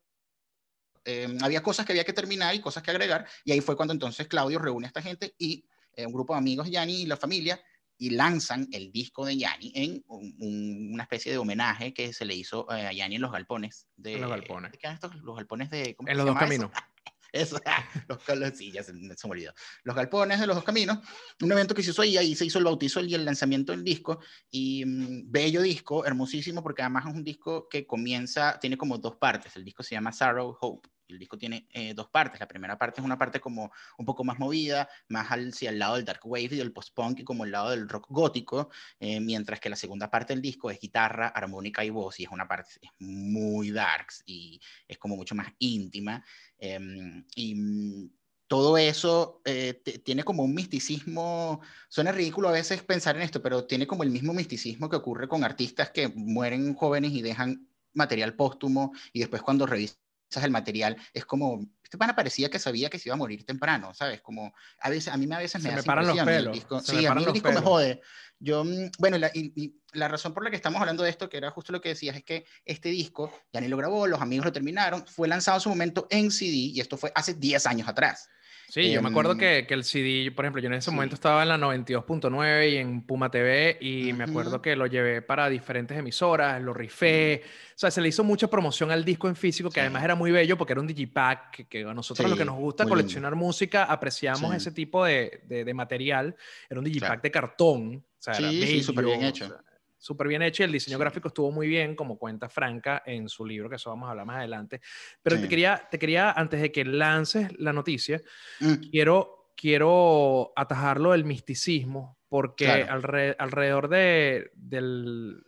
[1.05, 3.93] Em, había cosas que había que terminar y cosas que agregar, y ahí fue cuando
[3.93, 7.17] entonces Claudio reúne a esta gente y eh, un grupo de amigos, Yanni y la
[7.17, 7.61] familia,
[7.97, 12.69] y lanzan el disco de Yanni en una especie de homenaje que se le hizo
[12.71, 13.87] eh, a Yanni en los galpones.
[13.95, 14.71] De, los galpones.
[14.73, 15.15] ¿Qué estos?
[15.17, 15.95] Los galpones de...
[16.05, 16.71] en los dos caminos.
[16.71, 16.92] Eso,
[18.07, 19.53] los, sí, ya se, me olvidó.
[19.83, 20.99] Los galpones de los dos caminos,
[21.41, 23.83] un evento que se hizo ahí, ahí se hizo el bautizo y el lanzamiento del
[23.83, 24.19] disco,
[24.51, 29.15] y mm, bello disco, hermosísimo, porque además es un disco que comienza, tiene como dos
[29.15, 32.39] partes, el disco se llama Sorrow Hope, el disco tiene eh, dos partes.
[32.39, 35.95] La primera parte es una parte como un poco más movida, más hacia el lado
[35.95, 39.59] del dark wave y del post-punk y como el lado del rock gótico, eh, mientras
[39.59, 42.69] que la segunda parte del disco es guitarra, armónica y voz y es una parte
[42.99, 46.23] muy darks y es como mucho más íntima.
[46.57, 48.11] Em, y
[48.47, 53.65] todo eso eh, tiene como un misticismo, suena ridículo a veces pensar en esto, pero
[53.65, 58.35] tiene como el mismo misticismo que ocurre con artistas que mueren jóvenes y dejan material
[58.35, 60.02] póstumo y después cuando revisan
[60.41, 63.93] el material, es como, este pana parecía que sabía que se iba a morir temprano,
[63.93, 64.21] ¿sabes?
[64.21, 66.57] Como, a veces, a mí a veces me, se me paran los pelos.
[66.83, 68.01] sí, a mí el disco me jode.
[68.39, 71.37] Yo, mm, bueno, la, y, la razón por la que estamos hablando de esto, que
[71.37, 74.45] era justo lo que decías, es que este disco, ya ni lo grabó, los amigos
[74.45, 77.87] lo terminaron, fue lanzado en su momento en CD, y esto fue hace 10 años
[77.87, 78.27] atrás.
[78.69, 81.15] Sí, yo me acuerdo em, que, que, el CD, por ejemplo, yo en ese momento
[81.15, 85.47] estaba en la 92.9 y en Puma TV y me acuerdo que lo llevé para
[85.49, 89.69] diferentes emisoras, lo rifé, o sea, se le hizo mucha promoción al disco en físico,
[89.69, 92.57] que además era muy bello porque era un digipack, que, a nosotros lo que nos
[92.57, 96.35] gusta coleccionar música, apreciamos ese tipo de, de, material,
[96.69, 99.55] era un digipack de cartón, o sea, era bello, súper bien hecho
[100.03, 103.45] súper bien hecho y el diseño gráfico estuvo muy bien, como cuenta Franca en su
[103.45, 104.81] libro, que eso vamos a hablar más adelante.
[105.21, 108.21] Pero te, quería, te quería, antes de que lances la noticia,
[108.59, 108.89] mm.
[108.91, 115.41] quiero, quiero atajarlo del misticismo, porque alrededor de, del...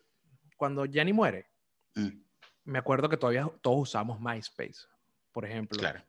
[0.56, 1.50] Cuando Jenny muere,
[1.96, 2.08] mm.
[2.64, 4.88] me acuerdo que todavía todos usamos MySpace,
[5.34, 5.78] por ejemplo.
[5.78, 6.00] Claro.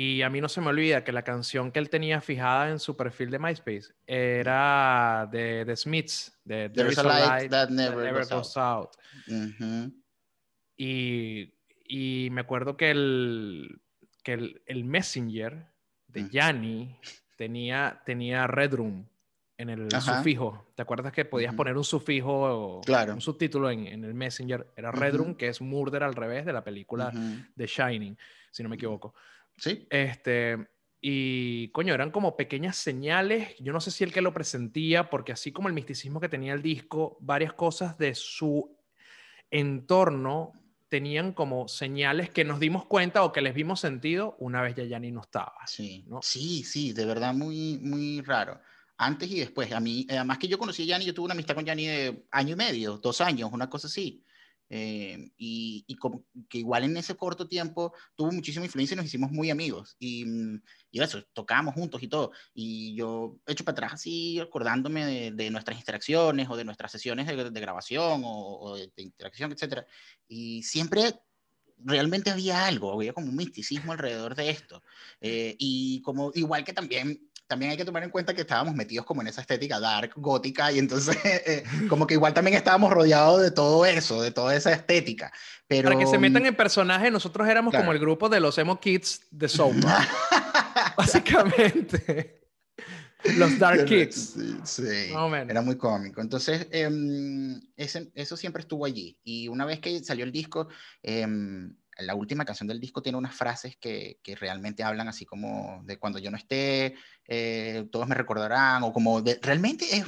[0.00, 2.78] Y a mí no se me olvida que la canción que él tenía fijada en
[2.78, 8.56] su perfil de MySpace era de The Smiths, de There's, a Light, That Never, Goes,
[8.56, 8.90] Out.
[10.76, 11.52] y,
[11.84, 13.80] y, me acuerdo que el,
[14.22, 15.66] que el, el Messenger
[16.06, 16.96] de Yanni
[17.36, 19.08] tenía, tenía Red Room
[19.56, 20.70] en el sufijo.
[20.76, 23.14] ¿Te acuerdas que podías poner un sufijo, claro.
[23.14, 24.64] un subtítulo en, en, el Messenger?
[24.76, 27.12] Era Red Room, que es Murder al revés de la película
[27.56, 28.16] The Shining,
[28.52, 29.12] si no me equivoco.
[29.58, 29.86] Sí.
[29.90, 30.68] Este,
[31.00, 33.54] y coño, eran como pequeñas señales.
[33.60, 36.54] Yo no sé si el que lo presentía, porque así como el misticismo que tenía
[36.54, 38.76] el disco, varias cosas de su
[39.50, 40.52] entorno
[40.88, 44.84] tenían como señales que nos dimos cuenta o que les vimos sentido una vez ya
[44.84, 45.54] Yanni no estaba.
[45.66, 46.20] Sí, ¿no?
[46.22, 48.60] sí, sí, de verdad muy, muy raro.
[48.96, 51.54] Antes y después, a mí, además que yo conocí a Yanni, yo tuve una amistad
[51.54, 54.24] con Yanni de año y medio, dos años, una cosa así.
[54.70, 59.30] Eh, y, como que igual en ese corto tiempo tuvo muchísima influencia y nos hicimos
[59.30, 59.96] muy amigos.
[59.98, 62.32] Y, mm, y eso, tocábamos juntos y todo.
[62.54, 67.60] Y yo hecho para atrás así, acordándome de, nuestras interacciones o de nuestras sesiones de,
[67.60, 69.86] grabación o, de, interacción, etc.
[70.28, 71.14] Y siempre
[71.84, 74.82] realmente había algo, había como un misticismo alrededor de esto.
[75.20, 79.06] Eh, y como igual que también también hay que tomar en cuenta que estábamos metidos
[79.06, 83.40] como en esa estética dark, gótica, y entonces eh, como que igual también estábamos rodeados
[83.40, 85.32] de todo eso, de toda esa estética.
[85.66, 88.78] Pero, Para que se metan en personaje, nosotros éramos como el grupo de los emo
[88.78, 89.80] kids de Soul.
[90.96, 92.42] Básicamente.
[93.36, 94.36] los Dark Kids.
[94.64, 95.10] Sí,
[95.48, 96.20] era muy cómico.
[96.20, 99.18] Entonces, em, ese, eso siempre estuvo allí.
[99.24, 100.68] Y una vez que salió el disco,
[101.02, 105.82] em, la última canción del disco tiene unas frases que, que realmente hablan así como
[105.84, 106.94] de cuando yo no esté,
[107.26, 110.04] eh, todos me recordarán, o como de, realmente es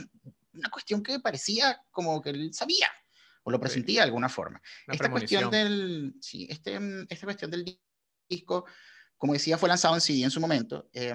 [0.52, 2.88] una cuestión que parecía como que él sabía
[3.42, 4.60] o lo presentía de alguna forma.
[4.86, 7.80] esta cuestión, del, sí, este, esta cuestión del
[8.28, 8.66] disco,
[9.16, 10.88] como decía, fue lanzado en CD en su momento.
[10.92, 11.14] Eh,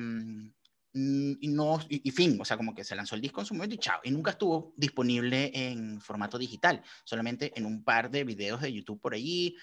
[0.96, 3.76] y no, y, fin, o sea, como que se lanzó el disco en su momento
[3.76, 8.62] y chao, y nunca estuvo disponible en formato digital, solamente en un par de videos
[8.62, 9.58] de YouTube por allí.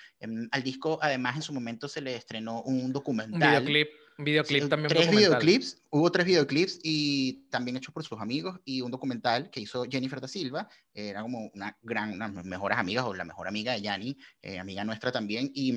[0.50, 3.32] al disco, además, en su momento se le estrenó un documental.
[3.32, 4.88] Un videoclip, videoclip también.
[4.88, 9.60] Tres videoclips, hubo tres videoclips y también hechos por sus amigos y un documental que
[9.60, 13.24] hizo Jennifer da Silva, era como una gran, una de las mejores amigas o la
[13.24, 15.72] mejor amiga de Yanni, eh, amiga nuestra también, y,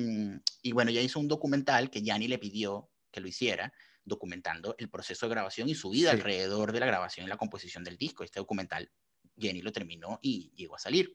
[0.60, 3.72] y bueno, ella hizo un documental que Yanni le pidió que lo hiciera
[4.06, 7.84] documentando el proceso de grabación y su vida alrededor de la grabación y la composición
[7.84, 8.24] del disco.
[8.24, 8.90] Este documental,
[9.36, 11.14] Jenny lo terminó y llegó a salir.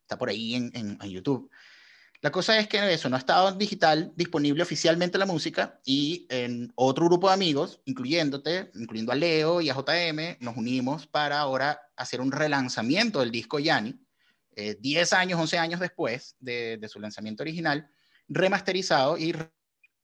[0.00, 1.50] Está por ahí en, en, YouTube.
[2.22, 6.26] La cosa es que eso no ha estado en digital disponible oficialmente la música y
[6.30, 11.38] en otro grupo de amigos, incluyéndote, incluyendo a Leo y a JM, nos unimos para
[11.38, 14.00] ahora hacer un relanzamiento del disco Yanni,
[14.56, 17.88] 10 eh, años, 11 años después de, de, su lanzamiento original,
[18.28, 19.34] remasterizado y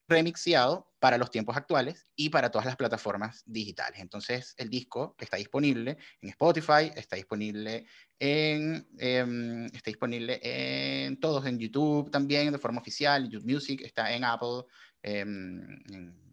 [0.06, 4.00] remixeado para los tiempos actuales y para todas las plataformas digitales.
[4.00, 7.84] Entonces, el disco está disponible en Spotify, está disponible
[8.18, 14.14] en, em, está disponible en todos, en YouTube también de forma oficial, YouTube Music, está
[14.14, 14.62] en Apple,
[15.02, 15.82] em,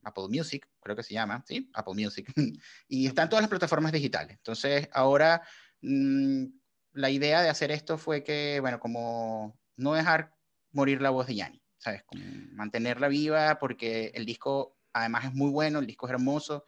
[0.04, 1.70] Apple Music, creo que se llama, ¿sí?
[1.74, 2.26] Apple Music.
[2.88, 4.38] y está en todas las plataformas digitales.
[4.38, 5.42] Entonces, ahora
[5.82, 6.46] mm,
[6.94, 10.34] la idea de hacer esto fue que, bueno, como no dejar
[10.72, 11.61] morir la voz de Yanni.
[11.82, 12.04] ¿Sabes?
[12.04, 16.66] Como mantenerla viva porque el disco además es muy bueno, el disco es hermoso,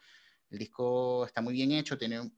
[0.49, 2.31] el disco está muy bien hecho, tiene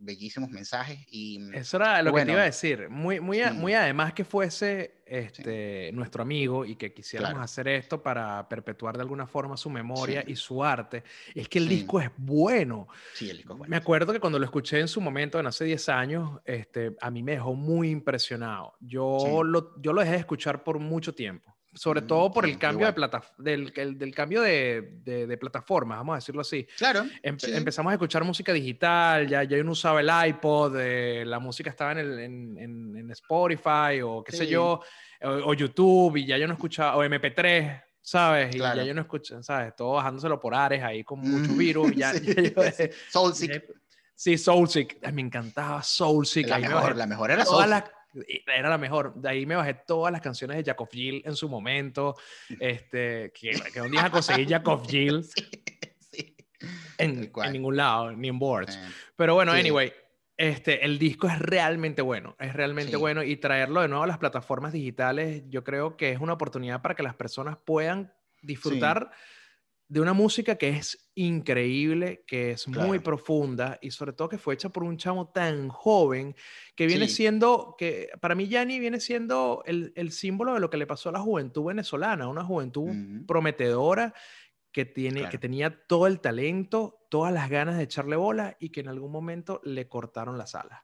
[0.00, 4.12] bellísimos mensajes y eso era lo que te iba a decir muy muy muy además
[4.12, 9.56] que fuese este nuestro amigo y que quisiéramos hacer esto para perpetuar de alguna forma
[9.56, 11.02] su memoria y su arte
[11.34, 12.86] es que el disco es bueno.
[13.14, 15.48] Sí el disco es bueno me acuerdo que cuando lo escuché en su momento en
[15.48, 18.74] hace 10 años este a mí me dejó muy impresionado.
[18.78, 22.58] Yo lo yo lo dejé de escuchar por mucho tiempo sobre mm, todo por el
[22.58, 26.66] cambio de plata, del, del, cambio de, de, plataforma, vamos a decirlo así.
[26.76, 27.06] Claro.
[27.22, 31.92] Empezamos a escuchar música digital, ya, ya uno usaba el iPod, eh, la música estaba
[31.92, 34.80] en, el, en, en, Spotify o qué sé yo,
[35.22, 38.54] o, YouTube, y ya yo no escuchaba, o MP3, ¿sabes?
[38.54, 39.74] Y ya yo no escucho, ¿sabes?
[39.76, 41.92] Todo bajándoselo por Ares ahí con mucho virus.
[41.94, 42.12] ya.
[44.18, 44.98] Sí, Soulseek.
[45.12, 46.48] Me encantaba Soulseek.
[46.48, 47.44] La, mejor, la mejor era
[48.46, 49.14] era la mejor.
[49.14, 52.16] De ahí me bajé todas las canciones de Jacob Gill en su momento.
[52.60, 55.24] Este, que, que un día a conseguir Jacob Gill
[56.98, 58.78] en, en, ningún lado, ni en boards.
[59.16, 59.92] Pero bueno, anyway,
[60.38, 64.18] este, el disco es realmente bueno, es realmente bueno y traerlo de nuevo a las
[64.18, 69.10] plataformas digitales, yo creo que es una oportunidad para que las personas puedan disfrutar
[69.88, 74.54] de una música que es increíble, que es muy profunda y sobre todo que fue
[74.54, 76.36] hecha por un chamo tan joven
[76.74, 80.76] que viene siendo, que para mí Yanni viene siendo el, el, símbolo de lo que
[80.76, 82.90] le pasó a la juventud venezolana, una juventud
[83.26, 84.12] prometedora
[84.70, 88.80] que, tiene, que tenía todo el talento, todas las ganas de echarle bola y que
[88.80, 90.82] en algún momento le cortaron las alas.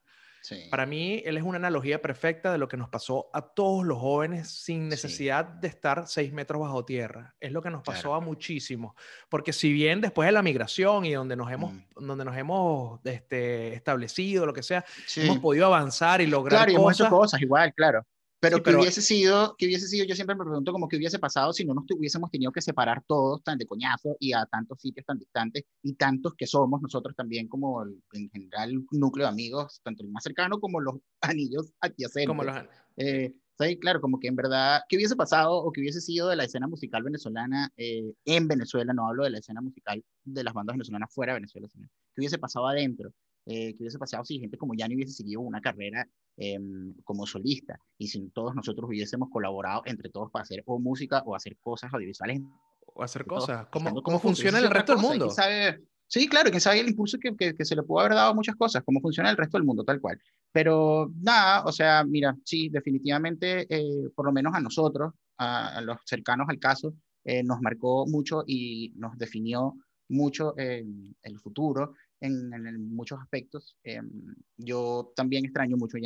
[0.70, 3.98] Para mí, él es una analogía perfecta de lo que nos pasó a todos los
[3.98, 7.34] jóvenes sin necesidad de estar seis metros bajo tierra.
[7.40, 8.94] Es lo que nos pasó a muchísimos.
[9.28, 12.06] Porque si bien después de la migración y donde nos hemos, mm.
[12.06, 14.84] donde nos hemos este, establecido, lo que sea,
[15.16, 17.08] hemos podido avanzar y lograr claro, cosas.
[17.08, 18.04] cosas igual, claro.
[18.44, 21.52] Pero, que hubiese sido, que hubiese sido, yo siempre me pregunto como que hubiese pasado
[21.52, 25.06] si no nos hubiésemos tenido que separar todos tan de coñazo y a tantos sitios
[25.06, 30.02] tan distantes y tantos que somos nosotros también como en general núcleo de amigos, tanto
[30.02, 32.28] el más cercano como los anillos adyacentes.
[32.28, 32.56] Como los
[32.96, 36.36] eh, sí, claro, como que en verdad, ¿qué hubiese pasado o qué hubiese sido de
[36.36, 38.92] la escena musical venezolana eh, en Venezuela?
[38.92, 42.20] No hablo de la escena musical de las bandas venezolanas fuera de Venezuela, sino qué
[42.20, 43.12] hubiese pasado adentro.
[43.46, 47.78] Eh, que hubiese pasado si gente como Yanni hubiese seguido una carrera em, como solista
[47.98, 51.92] y si todos nosotros hubiésemos colaborado entre todos para hacer o música o hacer cosas
[51.92, 52.42] audiovisuales.
[52.86, 53.66] O hacer cosas.
[53.70, 55.30] ¿Cómo, cómo funciona el resto del mundo?
[55.30, 58.34] Sabe, sí, claro, quién sabe el impulso que, que, se le pudo haber dado a
[58.34, 60.20] muchas cosas, cómo funciona el resto del mundo, tal cual.
[60.52, 65.98] Pero nada, o sea, mira, sí, definitivamente, eh, por lo menos a nosotros, a, los
[66.04, 66.94] cercanos al caso,
[67.24, 69.74] eh, nos marcó mucho y nos definió
[70.08, 73.76] mucho el futuro en, muchos aspectos.
[73.82, 76.00] Em, yo también extraño mucho a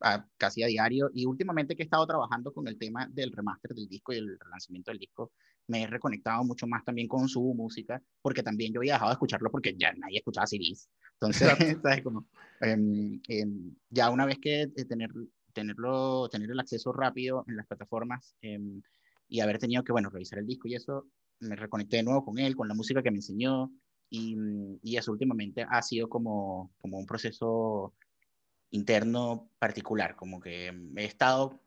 [0.00, 3.74] a, casi a diario y últimamente que he estado trabajando con el tema del remaster
[3.74, 5.32] del disco y el relanzamiento del disco,
[5.66, 9.14] me he reconectado mucho más también con su música, porque también yo había dejado de
[9.14, 10.88] escucharlo porque ya nadie escuchaba CDs.
[11.14, 11.48] Entonces,
[11.82, 12.02] ¿sabes?
[12.02, 12.26] Como,
[12.60, 15.10] em, em, ya una vez que eh, tener,
[15.52, 18.36] tenerlo, tener el acceso rápido en las plataformas
[19.28, 21.06] y haber tenido que, bueno, revisar el disco y eso,
[21.40, 23.72] me reconecté de nuevo con él, con la música que me enseñó,
[24.14, 27.94] y, y, eso últimamente ha sido como, como un proceso
[28.70, 31.60] interno particular, como que he estado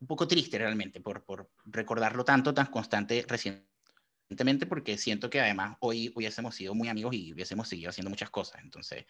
[0.00, 5.76] un poco triste realmente por, por recordarlo tanto, tan constante recientemente, porque siento que además
[5.80, 8.60] hoy hubiésemos sido muy amigos y hubiésemos seguido haciendo muchas cosas.
[8.62, 9.06] Entonces,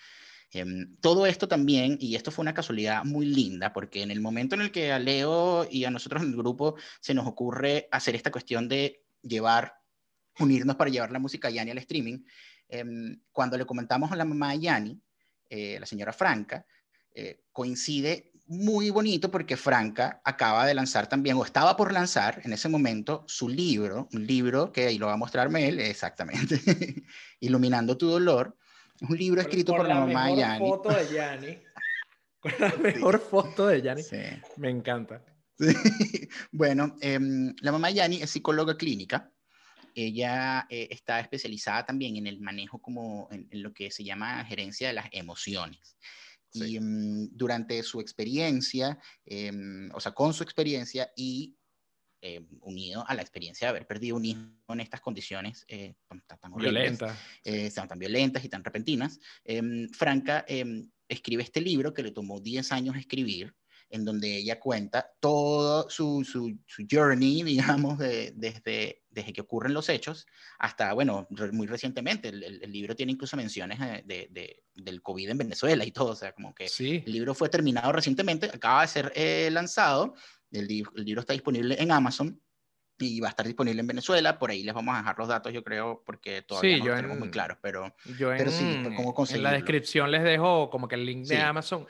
[0.52, 4.54] em, todo esto también, y esto fue una casualidad muy linda, porque en el momento
[4.54, 8.14] en el que a Leo y a nosotros en el grupo se nos ocurre hacer
[8.14, 9.74] esta cuestión de llevar,
[10.38, 12.20] unirnos para llevar la música a Yanni al streaming,
[13.32, 15.00] cuando le comentamos a la mamá de Yanni,
[15.48, 16.64] eh, la señora Franca,
[17.14, 22.52] eh, coincide muy bonito porque Franca acaba de lanzar también, o estaba por lanzar en
[22.52, 26.60] ese momento, su libro, un libro que ahí lo va a mostrarme él, exactamente,
[27.40, 28.56] Iluminando tu dolor.
[29.08, 30.58] Un libro escrito por, la, mamá de Yanni.
[30.58, 31.58] foto de Yanni.
[32.40, 34.02] Con la mejor foto de Yanni.
[34.02, 34.16] Sí.
[34.56, 35.22] Me encanta.
[36.52, 39.30] Bueno, em, la mamá de Yanni es psicóloga clínica.
[39.94, 44.88] Ella eh, está especializada también en el manejo como en, lo que se llama gerencia
[44.88, 45.96] de las emociones.
[46.52, 51.56] Y mm, durante su experiencia, em, o sea, con su experiencia y
[52.20, 55.94] em, unido a la experiencia de haber perdido un hijo en estas condiciones eh,
[56.26, 60.44] tan, violentas, eh, tan violentas y tan repentinas, em, Franca
[61.08, 63.54] escribe este libro que le tomó 10 años escribir,
[63.90, 66.58] en donde ella cuenta todo su, su,
[66.90, 70.26] journey, digamos, desde, desde que ocurren los hechos
[70.58, 72.28] hasta, bueno, muy recientemente.
[72.28, 76.32] El, libro tiene incluso menciones eh, de, del COVID en Venezuela y todo, o sea,
[76.32, 77.02] como que sí.
[77.06, 80.14] el libro fue terminado recientemente, acaba de ser eh, lanzado,
[80.50, 82.40] el, el libro está disponible en Amazon
[83.00, 84.38] y va a estar disponible en Venezuela.
[84.38, 87.18] Por ahí les vamos a dejar los datos, yo creo, porque todavía no lo tenemos
[87.18, 87.58] muy claros.
[87.62, 91.38] Pero, yo en, sí, como en la descripción les dejo como que el link de
[91.38, 91.86] Amazon.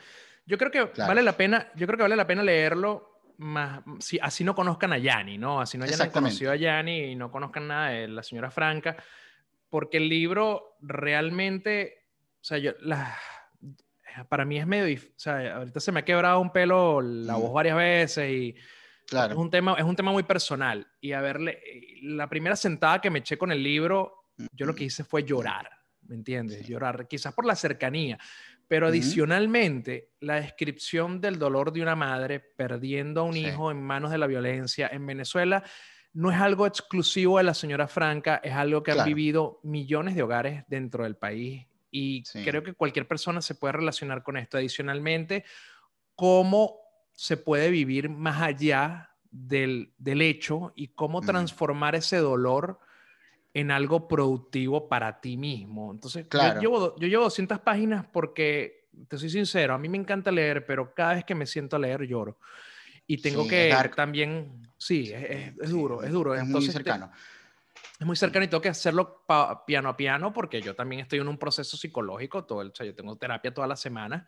[0.49, 4.17] Yo creo que vale la pena, yo creo que vale la pena leerlo más, si,
[4.19, 5.61] así no conozcan a Yanni, ¿no?
[5.61, 8.97] Así no hayan conocido a Yanni y no conozcan nada de la señora Franca,
[9.69, 12.07] porque el libro realmente,
[12.41, 13.15] o sea, yo, la,
[14.27, 17.53] para mí es medio, o sea, ahorita se me ha quebrado un pelo la voz
[17.53, 18.55] varias veces y
[19.05, 19.33] claro.
[19.33, 20.87] es, un tema, es un tema muy personal.
[20.99, 21.61] Y a verle,
[22.01, 25.69] la primera sentada que me eché con el libro, yo lo que hice fue llorar,
[26.07, 26.67] ¿me entiendes?
[26.67, 28.17] Llorar, quizás por la cercanía,
[28.69, 34.11] pero adicionalmente, la descripción del dolor de una madre perdiendo a un hijo en manos
[34.11, 35.63] de la violencia en Venezuela
[36.13, 40.21] no es algo exclusivo de la señora Franca, es algo que han vivido millones de
[40.21, 44.57] hogares dentro del país y creo que cualquier persona se puede relacionar con esto.
[44.57, 45.45] Adicionalmente,
[46.13, 46.75] cómo
[47.11, 52.79] se puede vivir más allá del, del hecho y cómo transformar ese dolor
[53.53, 55.91] en algo productivo para ti mismo.
[55.91, 60.31] Entonces, yo, llevo, yo llevo 200 páginas porque, te soy sincero, a mí me encanta
[60.31, 62.37] leer, pero cada vez que me siento a leer lloro.
[63.07, 66.35] Y tengo que también, sí, es, es, duro, es duro.
[66.35, 67.11] Es Entonces, muy cercano
[67.99, 69.25] es muy cercano y tengo que hacerlo
[69.67, 72.85] piano a piano porque yo también estoy en un proceso psicológico, todo el, o sea,
[72.85, 74.25] yo tengo terapia toda la semana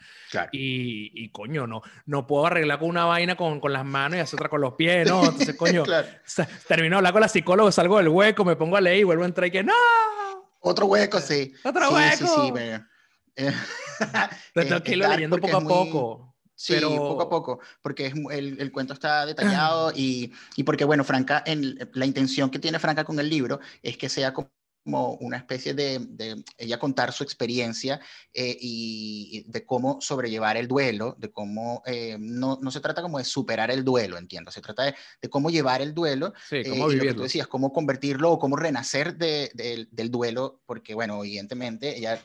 [0.51, 4.19] y, y, coño, no, no puedo arreglar con una vaina con, con las manos y
[4.19, 5.23] hacer otra con los pies, ¿no?
[5.23, 5.83] Entonces, coño,
[6.67, 9.23] termino de hablar con la psicóloga, salgo del hueco, me pongo a leer y vuelvo
[9.23, 9.73] a entrar y que ¡no!
[10.59, 11.53] Otro hueco, sí.
[11.63, 12.27] Otro sí, hueco.
[12.27, 12.85] Sí, sí, pero...
[14.53, 16.30] tengo que irlo leyendo poco a poco.
[16.61, 21.03] Sí, poco a poco, porque es, el, el cuento está detallado y, y, porque, bueno,
[21.03, 24.51] Franca, en, la intención que tiene Franca con el libro es que sea como
[25.21, 27.99] una especie de, de ella contar su experiencia
[28.31, 33.17] eh, y, de cómo sobrellevar el duelo, de cómo eh, no, no, se trata como
[33.17, 36.69] de superar el duelo, entiendo, se trata de, de cómo llevar el duelo, sí, eh,
[36.69, 40.93] cómo y lo que tú decías, cómo convertirlo o cómo renacer de, del duelo, porque
[40.93, 42.23] bueno, evidentemente ella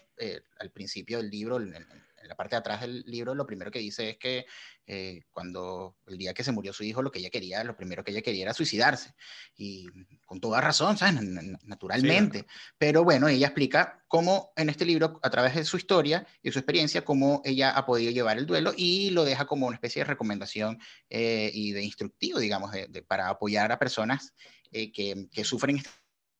[0.60, 3.78] al principio del libro, en, en la parte de atrás del libro, lo primero que
[3.78, 4.46] dice es que
[4.86, 8.02] eh, cuando el día que se murió su hijo, lo que ella quería, lo primero
[8.04, 9.14] que ella quería era suicidarse.
[9.56, 9.86] Y
[10.26, 11.22] con toda razón, ¿sabes?
[11.64, 12.46] Naturalmente.
[12.76, 16.58] Pero bueno, ella explica cómo en este libro, a través de su historia y su
[16.58, 20.06] experiencia, cómo ella ha podido llevar el duelo y lo deja como una especie de
[20.06, 22.72] recomendación eh, y de instructivo, digamos,
[23.06, 24.34] para apoyar a personas
[24.72, 25.90] eh, que, que sufren este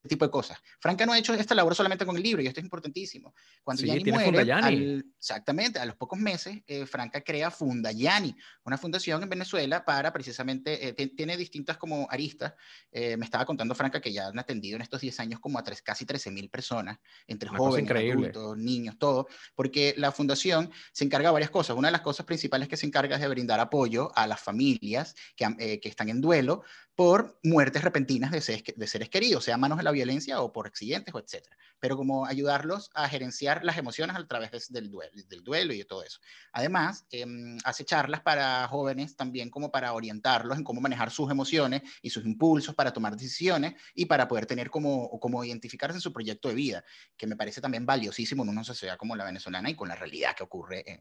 [0.06, 0.58] tipo de cosas.
[0.80, 3.34] Franca no ha hecho esta labor solamente con el libro, y esto es importantísimo.
[3.62, 8.34] Cuando sí, Yanni muere, al, exactamente, a los pocos meses, eh, Franca crea Funda Yani,
[8.64, 12.54] una fundación en Venezuela para precisamente, eh, tiene distintas como aristas.
[12.90, 15.62] Eh, me estaba contando Franca que ya han atendido en estos 10 años como a
[15.62, 21.28] tres, casi 13 mil personas, entre jóvenes, adultos, niños, todo, porque la fundación se encarga
[21.28, 21.76] de varias cosas.
[21.76, 25.14] Una de las cosas principales que se encarga es de brindar apoyo a las familias
[25.36, 26.62] que, que están en duelo
[26.96, 30.66] por muertes repentinas de seres, de seres queridos, sea manos de la violencia o por
[30.66, 31.56] accidentes o etcétera.
[31.80, 36.20] Pero como ayudarlos a gerenciar las emociones a través del duelo, y de todo eso.
[36.52, 41.82] Además, em, hace charlas para jóvenes también como para orientarlos en cómo manejar sus emociones
[42.02, 46.12] y sus impulsos para tomar decisiones y para poder tener como, como identificarse en su
[46.12, 46.84] proyecto de vida,
[47.16, 50.34] que me parece también valiosísimo en una sociedad como la venezolana y con la realidad
[50.36, 51.00] que ocurre en,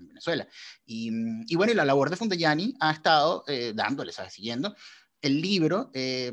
[0.00, 0.46] en Venezuela.
[0.84, 1.10] Y,
[1.46, 4.32] y, bueno, y la labor de Fundayani ha estado eh, dándole, ¿sabes?
[4.32, 4.74] Siguiendo.
[5.22, 6.32] El libro eh,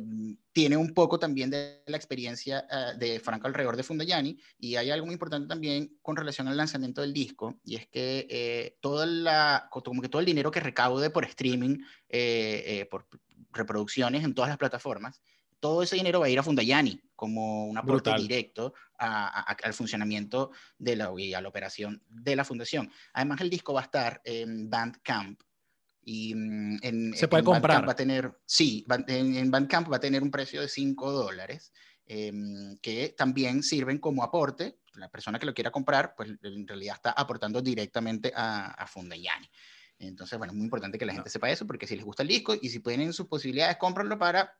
[0.57, 4.89] tiene un poco también de la experiencia uh, de Franco alrededor de Fundayani y hay
[4.89, 9.05] algo muy importante también con relación al lanzamiento del disco y es que eh, toda
[9.05, 11.77] la, como que todo el dinero que recaude por streaming,
[12.09, 13.07] eh, eh, por
[13.51, 15.21] reproducciones en todas las plataformas,
[15.59, 18.21] todo ese dinero va a ir a Fundayani como un aporte Brutal.
[18.27, 22.91] directo a, a, al funcionamiento de la, y a la operación de la fundación.
[23.13, 25.39] Además, el disco va a estar en Bandcamp,
[26.09, 27.61] y mm, en, se puede en comprar.
[27.61, 31.73] Bandcamp va a tener, sí, en, Bandcamp va a tener un precio de 5 dólares,
[32.05, 32.31] eh,
[32.81, 34.79] que también sirven como aporte.
[34.93, 39.49] La persona que lo quiera comprar, pues en realidad está aportando directamente a, a Fundayani.
[39.99, 41.31] Entonces, bueno, es muy importante que la gente no.
[41.31, 44.17] sepa eso, porque si les gusta el disco y si pueden en sus posibilidades, cómpranlo
[44.17, 44.57] para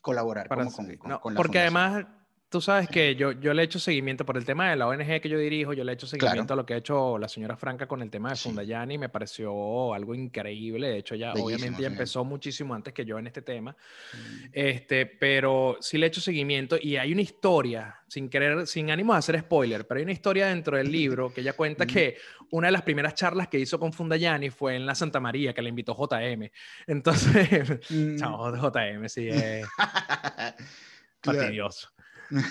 [0.00, 1.76] colaborar para, como, con, no, con, la Porque fundación.
[1.76, 2.21] además
[2.52, 5.20] tú sabes que yo, yo le he hecho seguimiento por el tema de la ONG
[5.22, 6.52] que yo dirijo, yo le he hecho seguimiento claro.
[6.52, 8.44] a lo que ha hecho la señora Franca con el tema de sí.
[8.44, 13.18] Fundayani, me pareció algo increíble, de hecho ya obviamente ya empezó muchísimo antes que yo
[13.18, 14.44] en este tema, mm.
[14.52, 19.14] este, pero sí le he hecho seguimiento y hay una historia, sin querer, sin ánimo
[19.14, 21.88] de hacer spoiler, pero hay una historia dentro del libro que ella cuenta mm.
[21.88, 22.18] que
[22.50, 25.62] una de las primeras charlas que hizo con Fundayani fue en la Santa María, que
[25.62, 26.50] le invitó JM,
[26.86, 28.16] entonces, mm.
[28.18, 29.66] chao, JM, sí, es
[31.22, 31.91] fastidioso.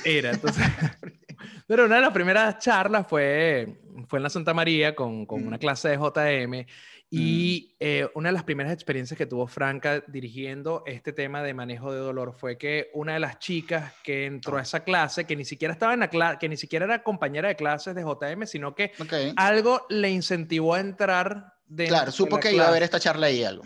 [0.03, 0.63] Era, entonces.
[1.67, 5.47] Pero una de las primeras charlas fue, fue en la Santa María con, con mm.
[5.47, 6.65] una clase de JM
[7.09, 7.75] y mm.
[7.79, 11.99] eh, una de las primeras experiencias que tuvo Franca dirigiendo este tema de manejo de
[11.99, 15.73] dolor fue que una de las chicas que entró a esa clase, que ni siquiera
[15.73, 18.93] estaba en la clase, que ni siquiera era compañera de clases de JM, sino que
[18.99, 19.34] okay.
[19.36, 22.55] algo le incentivó a entrar Claro, supo que clase.
[22.55, 23.63] iba a haber esta charla y algo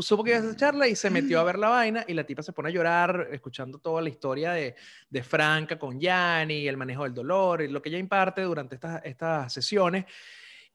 [0.00, 2.24] supo que iba a hacer charla y se metió a ver la vaina y la
[2.24, 4.74] tipa se pone a llorar escuchando toda la historia de,
[5.08, 9.04] de Franca con Yanni, el manejo del dolor y lo que ella imparte durante estas,
[9.04, 10.04] estas sesiones.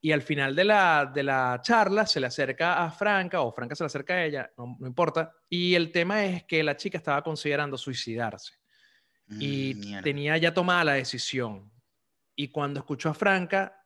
[0.00, 3.74] Y al final de la, de la charla se le acerca a Franca o Franca
[3.74, 5.32] se le acerca a ella, no, no importa.
[5.48, 8.54] Y el tema es que la chica estaba considerando suicidarse
[9.28, 11.70] y mm, tenía ya tomada la decisión.
[12.36, 13.84] Y cuando escuchó a Franca,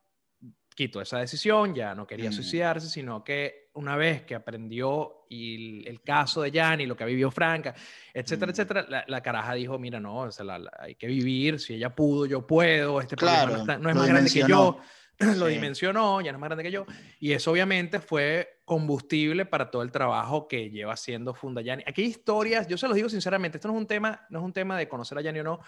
[0.74, 2.32] quitó esa decisión, ya no quería mm.
[2.32, 7.04] suicidarse, sino que una vez que aprendió y el, el caso de Yanni, lo que
[7.04, 7.74] vivió Franca,
[8.12, 8.50] etcétera, mm.
[8.50, 11.74] etcétera, la, la, caraja dijo, mira, no, o sea, la, la, hay que vivir, si
[11.74, 14.78] ella pudo, yo puedo, este claro, problema no, está, no es más grande que yo,
[15.18, 15.54] lo sí.
[15.54, 16.86] dimensionó, ya no es más grande que yo,
[17.20, 21.82] y eso obviamente fue combustible para todo el trabajo que lleva haciendo Funda Yani.
[21.86, 24.44] Aquí hay historias, yo se los digo sinceramente, esto no es un tema, no es
[24.44, 25.60] un tema de conocer a Yani o no,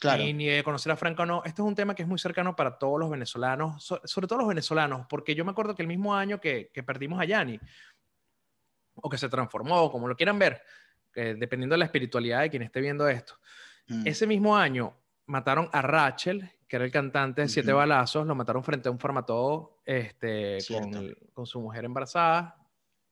[0.00, 0.24] claro.
[0.24, 2.18] ni, ni, de conocer a Franco o no, esto es un tema que es muy
[2.18, 5.82] cercano para todos los venezolanos, so, sobre todo los venezolanos, porque yo me acuerdo que
[5.82, 7.60] el mismo año que, que perdimos a Yani,
[8.94, 10.62] o que se transformó, como lo quieran ver,
[11.14, 13.38] eh, dependiendo de la espiritualidad de quien esté viendo esto,
[13.88, 14.06] mm.
[14.06, 14.96] ese mismo año
[15.26, 17.78] mataron a Rachel, que era el cantante de Siete uh -huh.
[17.78, 22.56] Balazos, lo mataron frente a un formato este, con, con, su mujer embarazada.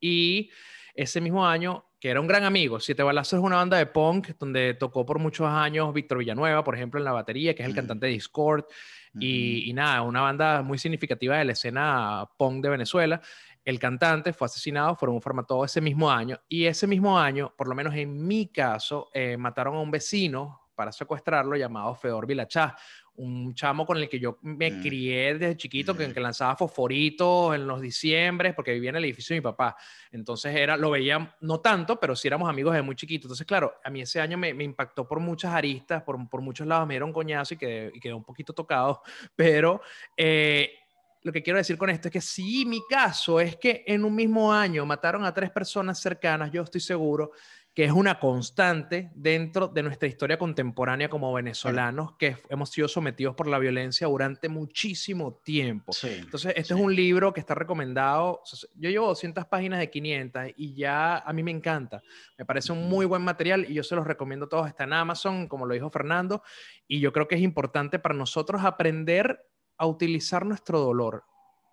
[0.01, 0.51] Y
[0.95, 4.31] ese mismo año, que era un gran amigo, Siete Balazos es una banda de punk
[4.39, 7.73] donde tocó por muchos años Víctor Villanueva, por ejemplo, en la batería, que es el
[7.73, 7.79] uh -huh.
[7.79, 8.65] cantante de Discord.
[8.65, 9.23] Uh -huh.
[9.23, 13.21] y, y, nada, una banda muy significativa de la escena punk de Venezuela.
[13.65, 16.39] El cantante fue asesinado, fueron un formato ese mismo año.
[16.49, 20.65] Y ese mismo año, por lo menos en mi caso, eh, mataron a un vecino
[20.75, 22.77] para secuestrarlo llamado Fedor Vilachá,
[23.17, 24.83] un chamo con el que yo me mm.
[24.83, 25.97] crié desde chiquito, mm.
[25.97, 29.77] que, que, lanzaba fosforitos en los diciembres, porque vivía en el edificio de mi papá.
[30.11, 33.27] Entonces era, lo veía, no tanto, pero sí éramos amigos desde muy chiquito.
[33.27, 36.67] Entonces, claro, a mí ese año me, me impactó por muchas aristas, por, por, muchos
[36.67, 39.03] lados, me dieron coñazo y quedé, y quedé un poquito tocado,
[39.37, 39.81] pero...
[40.17, 40.79] Eh,
[41.23, 44.15] lo que quiero decir con esto es que si mi caso es que en un
[44.15, 47.33] mismo año mataron a tres personas cercanas, yo estoy seguro
[47.75, 53.35] que es una constante dentro de nuestra historia contemporánea como venezolanos, que hemos sido sometidos
[53.35, 55.93] por la violencia durante muchísimo tiempo.
[55.93, 56.75] Sí, Entonces, este sí.
[56.75, 58.43] es un libro que está recomendado.
[58.77, 62.01] Yo llevo 200 páginas de 500 y ya a mí me encanta.
[62.39, 64.69] Me parece un muy buen material y yo se los recomiendo a todos.
[64.69, 66.45] Está en Amazon, como lo dijo Fernando,
[66.87, 71.25] y yo creo que es importante para nosotros aprender a utilizar nuestro dolor,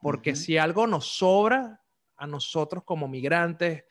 [0.01, 0.37] porque uh -huh.
[0.37, 1.83] si algo nos sobra
[2.17, 3.83] a nosotros como migrantes,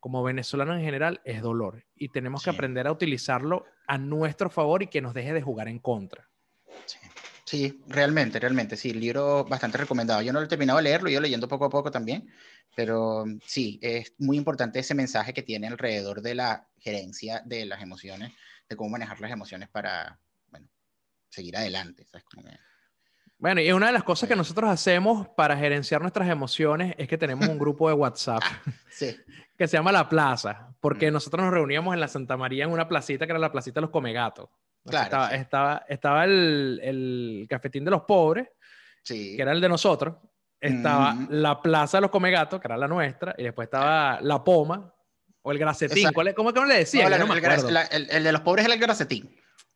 [0.00, 1.84] como venezolanos en general, es dolor.
[1.94, 2.44] Y tenemos sí.
[2.44, 6.28] que aprender a utilizarlo a nuestro favor y que nos deje de jugar en contra.
[6.86, 6.98] Sí.
[7.44, 7.82] sí.
[7.88, 10.22] realmente, realmente, sí, el libro bastante recomendado.
[10.22, 12.28] Yo no lo he terminado de leerlo, yo leyendo poco a poco también,
[12.76, 17.82] pero sí, es muy importante ese mensaje que tiene alrededor de la gerencia de las
[17.82, 18.32] emociones,
[18.68, 20.68] de cómo manejar las emociones para, bueno,
[21.28, 22.04] seguir adelante.
[22.04, 22.24] ¿sabes?
[22.24, 22.67] Como que...
[23.38, 27.16] Bueno, y una de las cosas que nosotros hacemos para gerenciar nuestras emociones es que
[27.16, 28.42] tenemos un grupo de WhatsApp
[28.90, 29.16] sí.
[29.56, 31.14] que se llama La Plaza, porque mm.
[31.14, 33.82] nosotros nos reuníamos en la Santa María en una placita que era la placita de
[33.82, 34.48] los Comegatos.
[34.84, 35.34] Claro, estaba, sí.
[35.36, 38.48] estaba, estaba el, el, cafetín de los pobres,
[39.04, 39.36] sí.
[39.36, 40.16] que era el de nosotros,
[40.60, 41.26] estaba Ujú.
[41.30, 44.92] la Plaza de los Comegatos, que era la nuestra, y después estaba la Poma
[45.42, 46.10] o el Gracetín.
[46.12, 47.04] ¿Cuál es- ¿Cómo, le decían?
[47.04, 49.32] No, la- no me el, de los pobres era el gracetín.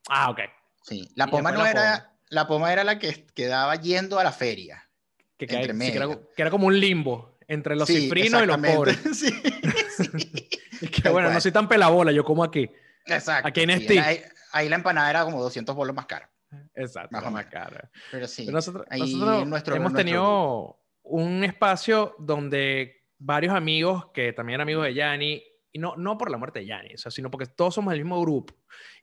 [0.08, 0.40] Ah, ok.
[0.82, 4.88] Sí, la poma no era, la poma era la que quedaba yendo a la feria.
[5.36, 6.28] Que, que- Entre sí, que era, medio.
[6.34, 8.98] que era como un limbo entre los Sí, cifrinos y los pobres.
[9.14, 9.30] Sí.
[10.80, 12.68] Y que, bueno, no soy tan pelabola, yo como aquí.
[13.06, 13.46] Exacto.
[13.46, 14.00] Aquí en Steve.
[14.00, 14.20] Ahí,
[14.52, 16.28] ahí la empanada era como 200 bolos más cara.
[16.74, 17.50] Exacto, Más más menos.
[17.52, 17.90] cara.
[18.10, 18.42] Pero sí.
[18.46, 24.54] Pero nosotros ahí nosotros nuestro- hemos nuestro tenido un espacio donde varios amigos, que también
[24.56, 27.30] eran amigos de Yanni, y no, no por la muerte de Yanni, o sea, sino
[27.30, 28.52] porque todos somos del mismo grupo.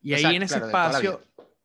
[0.01, 1.21] Y ahí Exacto, en ese claro, espacio,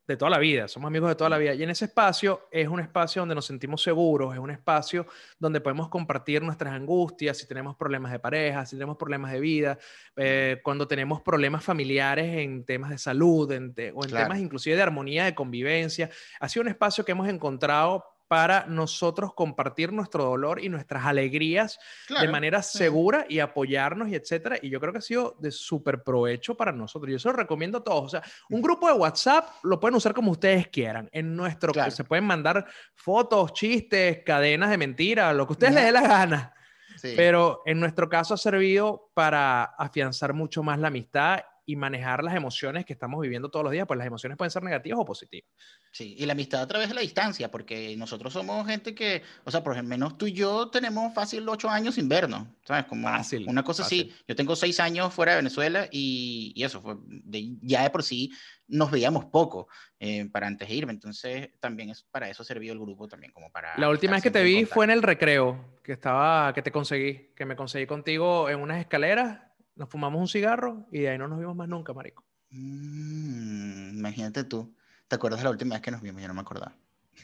[0.07, 1.53] de toda la vida, somos amigos de toda la vida.
[1.55, 5.07] Y en ese espacio es un espacio donde nos sentimos seguros, es un espacio
[5.39, 9.77] donde podemos compartir nuestras angustias, si tenemos problemas de pareja, si tenemos problemas de vida,
[10.15, 14.25] eh, cuando tenemos problemas familiares en temas de salud en te- o en Claro.
[14.27, 16.09] temas inclusive de armonía, de convivencia.
[16.39, 21.77] Ha sido un espacio que hemos encontrado para nosotros compartir nuestro dolor y nuestras alegrías
[22.09, 22.77] de Claro, manera sí.
[22.79, 24.57] segura y apoyarnos y etcétera.
[24.61, 27.11] Y yo creo que ha sido de súper provecho para nosotros.
[27.11, 28.03] Yo se lo recomiendo a todos.
[28.05, 31.07] O sea, un grupo de WhatsApp lo pueden usar como ustedes quieran.
[31.11, 31.91] En nuestro, Claro.
[31.91, 32.65] se pueden mandar
[32.95, 35.81] fotos, chistes, cadenas de mentiras, lo que a ustedes Ujú.
[35.83, 36.53] les dé la gana.
[36.97, 37.13] Sí.
[37.15, 42.35] Pero en nuestro caso ha servido para afianzar mucho más la amistad y manejar las
[42.35, 45.49] emociones que estamos viviendo todos los días, pues las emociones pueden ser negativas o positivas.
[45.91, 49.51] Sí, y la amistad a través de la distancia, porque nosotros somos gente que, o
[49.51, 52.85] sea, por lo menos tú y yo tenemos fácil ocho años sin vernos, ¿sabes?
[52.85, 54.11] Como Fácil, una cosa fácil.
[54.11, 54.23] así.
[54.27, 58.03] Yo tengo seis años fuera de Venezuela y, y eso, fue de- ya de por
[58.03, 58.31] sí
[58.67, 59.67] nos veíamos poco
[59.99, 63.51] eh, para antes de irme, entonces también es, para eso sirvió el grupo también, como
[63.51, 63.77] para...
[63.77, 67.31] La última vez que te vi fue en el recreo, que estaba, que te conseguí,
[67.35, 69.39] que me conseguí contigo en unas escaleras,
[69.75, 72.23] nos fumamos un cigarro y de ahí no nos vimos más nunca, marico.
[72.51, 74.75] Mm, imagínate tú,
[75.07, 76.21] ¿te acuerdas de la última vez que nos vimos?
[76.21, 76.73] Yo no me acordaba.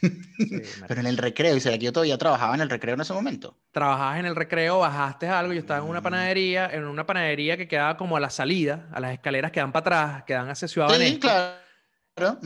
[0.88, 3.12] Pero en el recreo, ¿y será que yo todavía trabajaba en el recreo en ese
[3.12, 3.56] momento?
[3.72, 6.04] Trabajabas en el recreo, bajaste algo, yo estaba en una Mm.
[6.04, 9.72] panadería, en una panadería que quedaba como a la salida, a las escaleras que dan
[9.72, 9.80] para
[10.10, 12.38] atrás, que dan hacia Ciudad Sí, claro.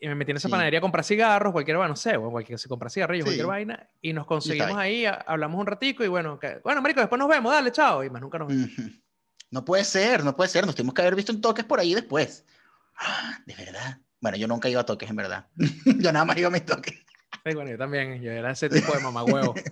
[0.00, 0.52] y me metí en esa Sí.
[0.52, 3.30] panadería a comprar cigarros, cualquier, bueno, no sé, o cualquier, se compra cigarrillos, Sí.
[3.30, 4.98] cualquier vaina, y nos conseguimos ahí.
[5.00, 8.02] ahí, a- hablamos un ratico y bueno, que- bueno, marico, después nos vemos, dale, chao,
[8.04, 8.70] y más nunca nos vimos.
[8.78, 8.88] Ujú.
[9.50, 10.66] No puede ser, no puede ser.
[10.66, 12.44] Nos tuvimos que haber visto en toques por ahí después.
[12.96, 13.98] Ah, De verdad.
[14.20, 15.46] Bueno, yo nunca iba a toques, en verdad.
[15.86, 16.94] yo nada más iba a mis toques.
[17.44, 19.54] Sí, bueno, yo también, yo era ese tipo de mamagüevo.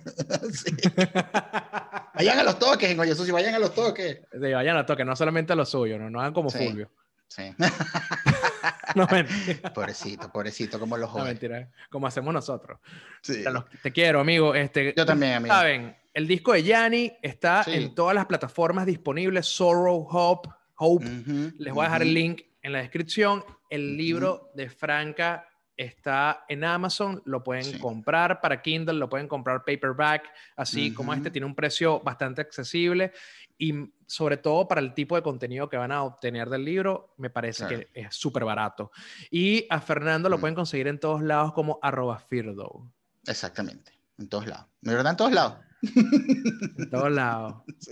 [0.53, 0.71] Sí.
[2.15, 4.21] Vayan a los toques, en Oye Sucio, vayan a los toques.
[4.31, 6.57] Sí, vayan a toque, no solamente a lo suyo, no, no hagan como Sí.
[6.57, 6.89] Fulvio.
[7.27, 7.53] Sí.
[8.95, 9.73] No, mentira.
[9.73, 11.33] pobrecito, pobrecito, como los No, jóvenes.
[11.41, 11.69] mentira.
[11.89, 12.79] Como hacemos nosotros.
[13.21, 13.43] Sí.
[13.83, 14.55] Te quiero, amigo.
[14.55, 15.53] Este, Yo también, amigo.
[15.53, 17.73] Saben, el disco de Yanni está Sí.
[17.73, 19.45] en todas las plataformas disponibles.
[19.45, 21.05] Sorrow, Hope, Hope.
[21.05, 23.43] Ujú, Les voy a dejar el link en la descripción.
[23.69, 27.21] El libro de Franca está en Amazon.
[27.25, 27.77] Lo pueden Sí.
[27.79, 30.23] comprar para Kindle, lo pueden comprar paperback.
[30.55, 33.11] Así como este tiene un precio bastante accesible.
[33.57, 33.73] Y
[34.05, 37.65] sobre todo para el tipo de contenido que van a obtener del libro, me parece
[37.67, 37.79] Claro.
[37.93, 38.91] que es súper barato.
[39.31, 40.41] Y a Fernando lo Mm.
[40.41, 42.89] pueden conseguir en todos lados como arroba Feardow.
[43.25, 43.91] Exactamente.
[44.19, 44.67] En todos lados.
[44.81, 45.53] ¿De verdad en todos lados?
[45.83, 47.55] En todos lados.
[47.79, 47.91] Sí.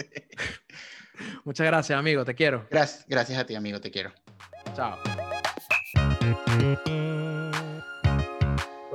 [1.45, 2.25] Muchas gracias, amigo.
[2.25, 2.67] Te quiero.
[2.69, 3.79] Gracias, gracias a ti, amigo.
[3.79, 4.11] Te quiero.
[4.75, 4.97] Chao.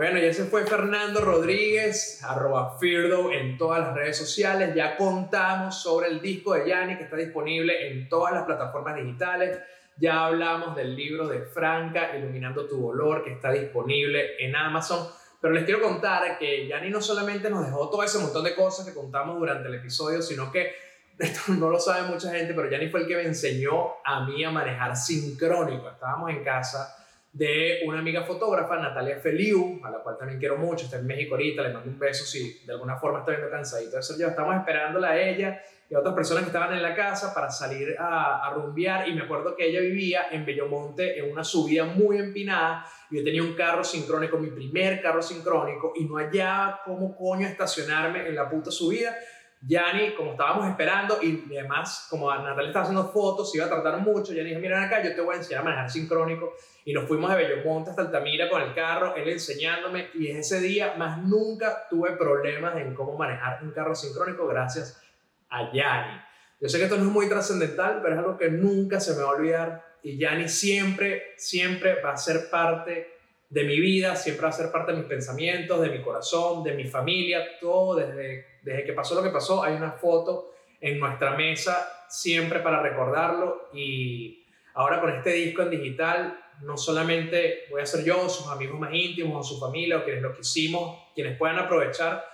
[0.00, 4.74] Bueno, y ese fue Fernando Rodríguez, arroba Feardo en todas las redes sociales.
[4.74, 9.58] Ya contamos sobre el disco de Yanni que está disponible en todas las plataformas digitales.
[9.98, 15.06] Ya hablamos del libro de Franca, Iluminando tu Dolor, que está disponible en Amazon.
[15.38, 18.86] Pero les quiero contar que Yanni no solamente nos dejó todo ese montón de cosas
[18.86, 20.72] que contamos durante el episodio, sino que
[21.18, 24.42] esto no lo sabe mucha gente, pero Yanni fue el que me enseñó a mí
[24.42, 25.90] a manejar sincrónico.
[25.90, 26.99] Estábamos en casa
[27.32, 31.34] de una amiga fotógrafa, Natalia Feliu, a la cual también quiero mucho, está en México
[31.34, 34.28] ahorita, le mando un beso si de alguna forma está viendo cansadito de ser yo.
[34.28, 37.94] Estamos esperándola a ella y a otras personas que estaban en la casa para salir
[37.98, 42.18] a, a rumbear y me acuerdo que ella vivía en Bellomonte en una subida muy
[42.18, 47.16] empinada y yo tenía un carro sincrónico, mi primer carro sincrónico y no hallaba cómo
[47.16, 49.16] coño estacionarme en la puta subida.
[49.62, 54.00] Yanni, como estábamos esperando y además como Natalia estaba haciendo fotos, se iba a tardar
[54.00, 56.54] mucho, Yanni dijo, mira acá, yo te voy a enseñar a manejar sincrónico
[56.84, 60.94] y nos fuimos de Bellomonte hasta Altamira con el carro, él enseñándome y ese día
[60.96, 65.02] más nunca tuve problemas en cómo manejar un carro sincrónico gracias
[65.50, 66.20] a Yanni.
[66.58, 69.22] Yo sé que esto no es muy trascendental, pero es algo que nunca se me
[69.22, 73.19] va a olvidar y Yanni siempre, siempre va a ser parte
[73.50, 76.72] de mi vida, siempre va a ser parte de mis pensamientos, de mi corazón, de
[76.72, 79.62] mi familia, todo desde, desde que pasó lo que pasó.
[79.62, 85.70] Hay una foto en nuestra mesa siempre para recordarlo y ahora con este disco en
[85.70, 90.04] digital no solamente voy a ser yo, sus amigos más íntimos o su familia o
[90.04, 92.24] quienes lo quisimos, quienes puedan aprovechar,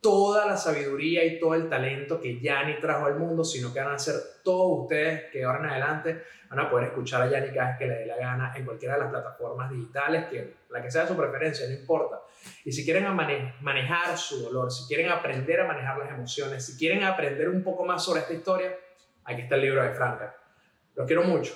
[0.00, 3.94] toda la sabiduría y todo el talento que Yanni trajo al mundo, sino que van
[3.94, 7.70] a ser todos ustedes que ahora en adelante van a poder escuchar a Yanni cada
[7.70, 10.90] vez que le dé la gana en cualquiera de las plataformas digitales, que la que
[10.90, 12.20] sea su preferencia, no importa.
[12.64, 13.04] Y si quieren
[13.60, 17.84] manejar su dolor, si quieren aprender a manejar las emociones, si quieren aprender un poco
[17.84, 18.74] más sobre esta historia,
[19.24, 20.36] aquí está el libro de Franca.
[20.94, 21.54] Los quiero mucho.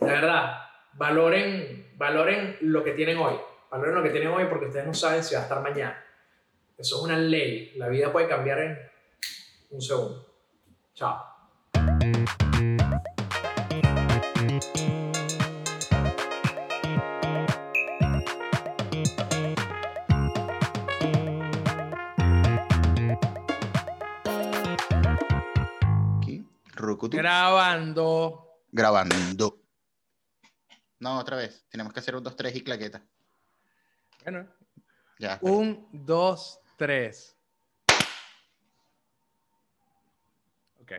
[0.00, 0.56] De verdad,
[0.94, 3.34] valoren, valoren lo que tienen hoy.
[3.70, 6.04] Valoren lo que tienen hoy porque ustedes no saben si va a estar mañana.
[6.80, 7.74] Eso es una ley.
[7.76, 8.78] La vida puede cambiar en
[9.68, 10.26] un segundo.
[10.94, 11.26] Chao.
[27.10, 28.62] Grabando.
[28.72, 29.60] Grabando.
[31.00, 31.66] No, otra vez.
[31.68, 33.02] Tenemos que hacer un 2, 3 y claqueta.
[34.22, 34.48] Bueno.
[35.18, 35.38] Ya.
[35.42, 37.36] Un, dos, tres.
[40.80, 40.92] Ok.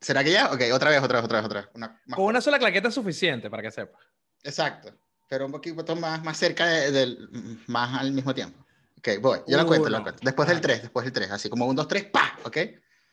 [0.00, 0.50] ¿Será que ya?
[0.50, 1.70] Ok, otra vez, otra vez, otra vez, otra vez.
[1.74, 3.98] Una, Con una sola claqueta es suficiente para que sepa.
[4.42, 4.94] Exacto.
[5.28, 7.28] Pero un poquito más, más cerca del.
[7.66, 8.64] más al mismo tiempo.
[8.96, 9.40] Ok, voy.
[9.46, 10.22] Yo la cuento, la cuento.
[10.24, 11.30] Después del 3, después del 3.
[11.30, 12.38] Así como un, dos, tres, ¡pa!
[12.44, 12.56] ¿Ok?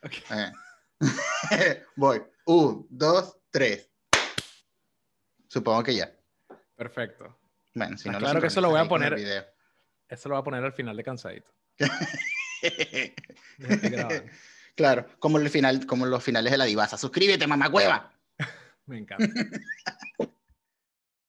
[0.04, 0.14] Ok.
[0.32, 0.52] Eh.
[1.98, 2.24] voy.
[2.46, 3.90] Un, dos, tres.
[5.50, 6.16] Supongo que ya.
[6.78, 7.38] Perfecto.
[7.74, 9.54] Bueno, si no claro que eso lo voy a poner.
[10.10, 11.52] Eso lo voy a poner al final de cansadito.
[14.76, 16.98] claro, como, el final, como los finales de la divasa.
[16.98, 18.14] Suscríbete, mamá cueva.
[18.86, 19.26] Me encanta.